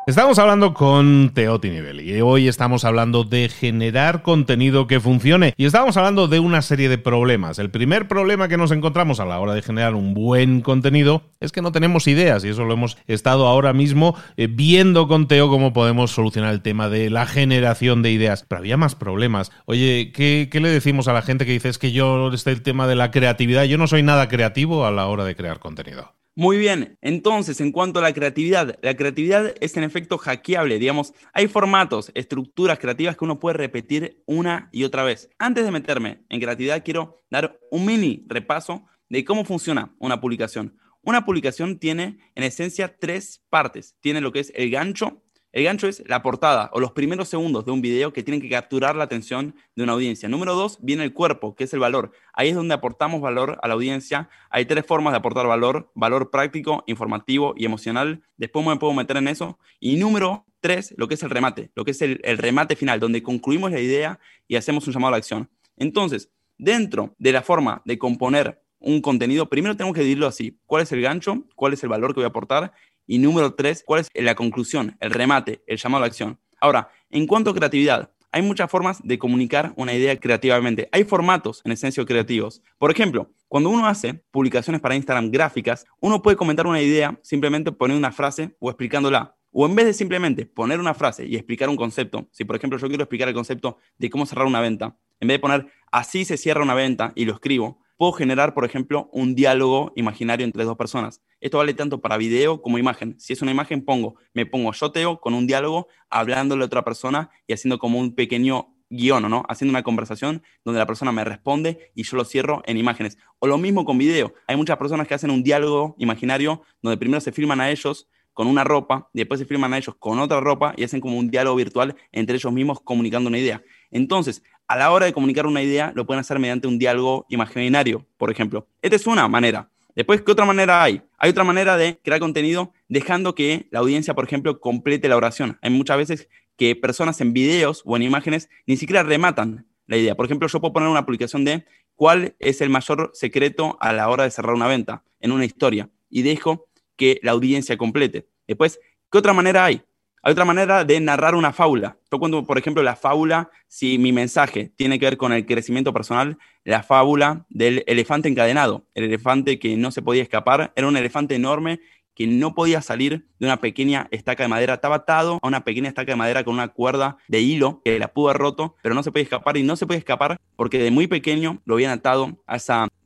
Estamos 0.08 0.38
hablando 0.38 0.72
con 0.72 1.32
Teoti 1.34 1.68
Nivel 1.68 2.00
y 2.00 2.20
hoy 2.20 2.46
estamos 2.46 2.84
hablando 2.84 3.24
de 3.24 3.48
generar 3.48 4.22
contenido 4.22 4.86
que 4.86 5.00
funcione 5.00 5.52
y 5.56 5.64
estamos 5.64 5.96
hablando 5.96 6.28
de 6.28 6.38
una 6.38 6.62
serie 6.62 6.88
de 6.88 6.96
problemas. 6.96 7.58
El 7.58 7.72
primer 7.72 8.06
problema 8.06 8.46
que 8.46 8.56
nos 8.56 8.70
encontramos 8.70 9.18
a 9.18 9.24
la 9.24 9.40
hora 9.40 9.52
de 9.52 9.62
generar 9.62 9.96
un 9.96 10.14
buen 10.14 10.60
contenido 10.60 11.22
es 11.40 11.50
que 11.50 11.60
no 11.60 11.72
tenemos 11.72 12.06
ideas 12.06 12.44
y 12.44 12.50
eso 12.50 12.64
lo 12.64 12.74
hemos 12.74 12.96
estado 13.08 13.48
ahora 13.48 13.72
mismo 13.72 14.14
eh, 14.36 14.46
viendo 14.46 15.08
con 15.08 15.26
Teo 15.26 15.48
cómo 15.48 15.72
podemos 15.72 16.12
solucionar 16.12 16.54
el 16.54 16.62
tema 16.62 16.88
de 16.88 17.10
la 17.10 17.26
generación 17.26 18.02
de 18.02 18.12
ideas. 18.12 18.44
Pero 18.46 18.60
había 18.60 18.76
más 18.76 18.94
problemas. 18.94 19.50
Oye, 19.64 20.12
¿qué, 20.14 20.48
qué 20.52 20.60
le 20.60 20.68
decimos 20.68 21.08
a 21.08 21.14
la 21.14 21.22
gente 21.22 21.44
que 21.46 21.50
dice 21.50 21.68
es 21.68 21.78
que 21.78 21.90
yo, 21.90 22.32
este 22.32 22.52
el 22.52 22.62
tema 22.62 22.86
de 22.86 22.94
la 22.94 23.10
creatividad, 23.10 23.64
yo 23.64 23.76
no 23.76 23.88
soy 23.88 24.04
nada 24.04 24.28
creativo 24.28 24.86
a 24.86 24.92
la 24.92 25.08
hora 25.08 25.24
de 25.24 25.34
crear 25.34 25.58
contenido? 25.58 26.15
Muy 26.38 26.58
bien, 26.58 26.98
entonces 27.00 27.62
en 27.62 27.72
cuanto 27.72 27.98
a 27.98 28.02
la 28.02 28.12
creatividad, 28.12 28.78
la 28.82 28.94
creatividad 28.94 29.54
es 29.58 29.74
en 29.78 29.84
efecto 29.84 30.18
hackeable, 30.18 30.78
digamos, 30.78 31.14
hay 31.32 31.48
formatos, 31.48 32.12
estructuras 32.14 32.78
creativas 32.78 33.16
que 33.16 33.24
uno 33.24 33.40
puede 33.40 33.56
repetir 33.56 34.22
una 34.26 34.68
y 34.70 34.84
otra 34.84 35.02
vez. 35.02 35.30
Antes 35.38 35.64
de 35.64 35.70
meterme 35.70 36.26
en 36.28 36.38
creatividad, 36.38 36.84
quiero 36.84 37.16
dar 37.30 37.58
un 37.70 37.86
mini 37.86 38.22
repaso 38.28 38.84
de 39.08 39.24
cómo 39.24 39.46
funciona 39.46 39.94
una 39.98 40.20
publicación. 40.20 40.76
Una 41.00 41.24
publicación 41.24 41.78
tiene 41.78 42.18
en 42.34 42.42
esencia 42.42 42.98
tres 42.98 43.42
partes. 43.48 43.96
Tiene 44.00 44.20
lo 44.20 44.30
que 44.30 44.40
es 44.40 44.52
el 44.54 44.70
gancho, 44.70 45.22
el 45.56 45.64
gancho 45.64 45.88
es 45.88 46.02
la 46.06 46.22
portada 46.22 46.68
o 46.74 46.80
los 46.80 46.92
primeros 46.92 47.30
segundos 47.30 47.64
de 47.64 47.72
un 47.72 47.80
video 47.80 48.12
que 48.12 48.22
tienen 48.22 48.42
que 48.42 48.50
capturar 48.50 48.94
la 48.94 49.04
atención 49.04 49.54
de 49.74 49.84
una 49.84 49.94
audiencia. 49.94 50.28
Número 50.28 50.54
dos, 50.54 50.76
viene 50.82 51.02
el 51.02 51.14
cuerpo, 51.14 51.56
que 51.56 51.64
es 51.64 51.72
el 51.72 51.80
valor. 51.80 52.12
Ahí 52.34 52.50
es 52.50 52.54
donde 52.54 52.74
aportamos 52.74 53.22
valor 53.22 53.58
a 53.62 53.66
la 53.66 53.72
audiencia. 53.72 54.28
Hay 54.50 54.66
tres 54.66 54.84
formas 54.84 55.14
de 55.14 55.16
aportar 55.16 55.46
valor, 55.46 55.90
valor 55.94 56.30
práctico, 56.30 56.84
informativo 56.86 57.54
y 57.56 57.64
emocional. 57.64 58.22
Después 58.36 58.66
me 58.66 58.76
puedo 58.76 58.92
meter 58.92 59.16
en 59.16 59.28
eso. 59.28 59.58
Y 59.80 59.96
número 59.96 60.44
tres, 60.60 60.92
lo 60.98 61.08
que 61.08 61.14
es 61.14 61.22
el 61.22 61.30
remate, 61.30 61.70
lo 61.74 61.86
que 61.86 61.92
es 61.92 62.02
el, 62.02 62.20
remate 62.36 62.76
final, 62.76 63.00
donde 63.00 63.22
concluimos 63.22 63.70
la 63.70 63.80
idea 63.80 64.20
y 64.46 64.56
hacemos 64.56 64.86
un 64.86 64.92
llamado 64.92 65.08
a 65.08 65.10
la 65.12 65.16
acción. 65.16 65.48
Entonces, 65.78 66.30
dentro 66.58 67.14
de 67.18 67.32
la 67.32 67.40
forma 67.40 67.80
de 67.86 67.96
componer 67.96 68.62
un 68.86 69.00
contenido, 69.00 69.48
primero 69.48 69.76
tengo 69.76 69.92
que 69.92 70.00
dividirlo 70.00 70.26
así. 70.26 70.58
¿Cuál 70.64 70.84
es 70.84 70.92
el 70.92 71.02
gancho? 71.02 71.44
¿Cuál 71.56 71.72
es 71.72 71.82
el 71.82 71.88
valor 71.88 72.14
que 72.14 72.20
voy 72.20 72.24
a 72.24 72.28
aportar? 72.28 72.72
Y 73.06 73.18
número 73.18 73.54
tres, 73.54 73.82
¿cuál 73.84 74.00
es 74.00 74.08
la 74.14 74.34
conclusión, 74.34 74.96
el 75.00 75.10
remate, 75.10 75.62
el 75.66 75.76
llamado 75.76 75.98
a 75.98 76.06
la 76.06 76.06
acción? 76.06 76.38
Ahora, 76.60 76.88
en 77.10 77.26
cuanto 77.26 77.50
a 77.50 77.54
creatividad, 77.54 78.10
hay 78.30 78.42
muchas 78.42 78.70
formas 78.70 79.00
de 79.02 79.18
comunicar 79.18 79.72
una 79.76 79.92
idea 79.92 80.16
creativamente. 80.18 80.88
Hay 80.92 81.04
formatos, 81.04 81.62
en 81.64 81.72
esencia, 81.72 82.04
creativos. 82.04 82.62
Por 82.78 82.90
ejemplo, 82.90 83.32
cuando 83.48 83.70
uno 83.70 83.86
hace 83.86 84.14
publicaciones 84.30 84.80
para 84.80 84.94
Instagram 84.94 85.30
gráficas, 85.30 85.84
uno 86.00 86.22
puede 86.22 86.36
comentar 86.36 86.66
una 86.66 86.80
idea 86.80 87.18
simplemente 87.22 87.72
poniendo 87.72 87.98
una 87.98 88.12
frase 88.12 88.56
o 88.60 88.70
explicándola. 88.70 89.36
O 89.50 89.66
en 89.66 89.74
vez 89.74 89.86
de 89.86 89.94
simplemente 89.94 90.46
poner 90.46 90.80
una 90.80 90.94
frase 90.94 91.26
y 91.26 91.34
explicar 91.34 91.68
un 91.68 91.76
concepto, 91.76 92.28
si 92.30 92.44
por 92.44 92.56
ejemplo 92.56 92.78
yo 92.78 92.88
quiero 92.88 93.04
explicar 93.04 93.28
el 93.28 93.34
concepto 93.34 93.78
de 93.96 94.10
cómo 94.10 94.26
cerrar 94.26 94.46
una 94.46 94.60
venta, 94.60 94.98
en 95.18 95.28
vez 95.28 95.36
de 95.36 95.40
poner 95.40 95.66
así 95.90 96.24
se 96.24 96.36
cierra 96.36 96.62
una 96.62 96.74
venta 96.74 97.12
y 97.14 97.24
lo 97.24 97.32
escribo, 97.32 97.80
puedo 97.96 98.12
generar, 98.12 98.54
por 98.54 98.64
ejemplo, 98.64 99.08
un 99.12 99.34
diálogo 99.34 99.92
imaginario 99.96 100.44
entre 100.44 100.64
dos 100.64 100.76
personas. 100.76 101.22
Esto 101.40 101.58
vale 101.58 101.74
tanto 101.74 102.00
para 102.00 102.16
video 102.16 102.62
como 102.62 102.78
imagen. 102.78 103.18
Si 103.18 103.32
es 103.32 103.42
una 103.42 103.50
imagen, 103.50 103.84
pongo, 103.84 104.16
me 104.34 104.46
pongo 104.46 104.72
yo, 104.72 104.92
Teo, 104.92 105.20
con 105.20 105.34
un 105.34 105.46
diálogo, 105.46 105.88
hablándole 106.10 106.62
a 106.62 106.66
otra 106.66 106.84
persona 106.84 107.30
y 107.46 107.52
haciendo 107.52 107.78
como 107.78 107.98
un 107.98 108.14
pequeño 108.14 108.74
guion, 108.88 109.28
¿no? 109.28 109.44
Haciendo 109.48 109.72
una 109.72 109.82
conversación 109.82 110.42
donde 110.64 110.78
la 110.78 110.86
persona 110.86 111.12
me 111.12 111.24
responde 111.24 111.90
y 111.94 112.04
yo 112.04 112.16
lo 112.16 112.24
cierro 112.24 112.62
en 112.66 112.76
imágenes. 112.76 113.18
O 113.38 113.46
lo 113.46 113.58
mismo 113.58 113.84
con 113.84 113.98
video. 113.98 114.34
Hay 114.46 114.56
muchas 114.56 114.76
personas 114.76 115.08
que 115.08 115.14
hacen 115.14 115.30
un 115.30 115.42
diálogo 115.42 115.96
imaginario 115.98 116.62
donde 116.82 116.96
primero 116.96 117.20
se 117.20 117.32
filman 117.32 117.60
a 117.60 117.70
ellos 117.70 118.08
con 118.36 118.48
una 118.48 118.64
ropa, 118.64 119.08
y 119.14 119.20
después 119.20 119.40
se 119.40 119.46
filman 119.46 119.72
a 119.72 119.78
ellos 119.78 119.94
con 119.98 120.18
otra 120.18 120.40
ropa 120.40 120.74
y 120.76 120.84
hacen 120.84 121.00
como 121.00 121.16
un 121.16 121.30
diálogo 121.30 121.56
virtual 121.56 121.96
entre 122.12 122.36
ellos 122.36 122.52
mismos 122.52 122.82
comunicando 122.82 123.30
una 123.30 123.38
idea. 123.38 123.62
Entonces, 123.90 124.42
a 124.68 124.76
la 124.76 124.90
hora 124.90 125.06
de 125.06 125.12
comunicar 125.12 125.46
una 125.46 125.62
idea, 125.62 125.92
lo 125.94 126.06
pueden 126.06 126.20
hacer 126.20 126.38
mediante 126.38 126.66
un 126.66 126.78
diálogo 126.78 127.26
imaginario, 127.28 128.06
por 128.16 128.30
ejemplo. 128.30 128.66
Esta 128.82 128.96
es 128.96 129.06
una 129.06 129.28
manera. 129.28 129.70
Después, 129.94 130.20
¿qué 130.20 130.32
otra 130.32 130.44
manera 130.44 130.82
hay? 130.82 131.02
Hay 131.18 131.30
otra 131.30 131.44
manera 131.44 131.76
de 131.76 131.98
crear 132.02 132.20
contenido 132.20 132.72
dejando 132.88 133.34
que 133.34 133.66
la 133.70 133.78
audiencia, 133.78 134.14
por 134.14 134.24
ejemplo, 134.24 134.60
complete 134.60 135.08
la 135.08 135.16
oración. 135.16 135.58
Hay 135.62 135.70
muchas 135.70 135.96
veces 135.96 136.28
que 136.56 136.76
personas 136.76 137.20
en 137.20 137.32
videos 137.32 137.82
o 137.84 137.96
en 137.96 138.02
imágenes 138.02 138.48
ni 138.66 138.76
siquiera 138.76 139.02
rematan 139.02 139.66
la 139.86 139.96
idea. 139.96 140.14
Por 140.14 140.26
ejemplo, 140.26 140.48
yo 140.48 140.60
puedo 140.60 140.72
poner 140.72 140.88
una 140.88 141.06
publicación 141.06 141.44
de 141.44 141.64
cuál 141.94 142.34
es 142.38 142.60
el 142.60 142.68
mayor 142.68 143.10
secreto 143.14 143.78
a 143.80 143.92
la 143.92 144.08
hora 144.08 144.24
de 144.24 144.30
cerrar 144.30 144.54
una 144.54 144.66
venta 144.66 145.02
en 145.20 145.32
una 145.32 145.44
historia 145.44 145.88
y 146.10 146.22
dejo 146.22 146.68
que 146.96 147.20
la 147.22 147.32
audiencia 147.32 147.76
complete. 147.76 148.28
Después, 148.46 148.80
¿qué 149.10 149.18
otra 149.18 149.32
manera 149.32 149.64
hay? 149.64 149.82
Hay 150.26 150.32
otra 150.32 150.44
manera 150.44 150.84
de 150.84 150.98
narrar 150.98 151.36
una 151.36 151.52
fábula. 151.52 151.98
Yo 152.10 152.18
cuando, 152.18 152.44
por 152.44 152.58
ejemplo, 152.58 152.82
la 152.82 152.96
fábula, 152.96 153.48
si 153.68 153.96
mi 153.96 154.12
mensaje 154.12 154.72
tiene 154.74 154.98
que 154.98 155.04
ver 155.04 155.16
con 155.16 155.32
el 155.32 155.46
crecimiento 155.46 155.92
personal, 155.92 156.36
la 156.64 156.82
fábula 156.82 157.46
del 157.48 157.84
elefante 157.86 158.28
encadenado, 158.28 158.88
el 158.94 159.04
elefante 159.04 159.60
que 159.60 159.76
no 159.76 159.92
se 159.92 160.02
podía 160.02 160.24
escapar, 160.24 160.72
era 160.74 160.88
un 160.88 160.96
elefante 160.96 161.36
enorme 161.36 161.78
que 162.16 162.26
no 162.26 162.56
podía 162.56 162.82
salir 162.82 163.28
de 163.38 163.46
una 163.46 163.60
pequeña 163.60 164.08
estaca 164.10 164.42
de 164.42 164.48
madera. 164.48 164.74
Estaba 164.74 164.96
atado 164.96 165.38
a 165.40 165.46
una 165.46 165.62
pequeña 165.62 165.86
estaca 165.86 166.10
de 166.10 166.16
madera 166.16 166.42
con 166.42 166.54
una 166.54 166.66
cuerda 166.66 167.18
de 167.28 167.42
hilo 167.42 167.80
que 167.84 167.96
la 168.00 168.08
pudo 168.08 168.30
haber 168.30 168.40
roto, 168.42 168.74
pero 168.82 168.96
no 168.96 169.04
se 169.04 169.12
podía 169.12 169.22
escapar 169.22 169.56
y 169.56 169.62
no 169.62 169.76
se 169.76 169.86
podía 169.86 170.00
escapar 170.00 170.40
porque 170.56 170.78
de 170.80 170.90
muy 170.90 171.06
pequeño 171.06 171.62
lo 171.66 171.74
habían 171.74 171.92
atado 171.92 172.42
a 172.48 172.56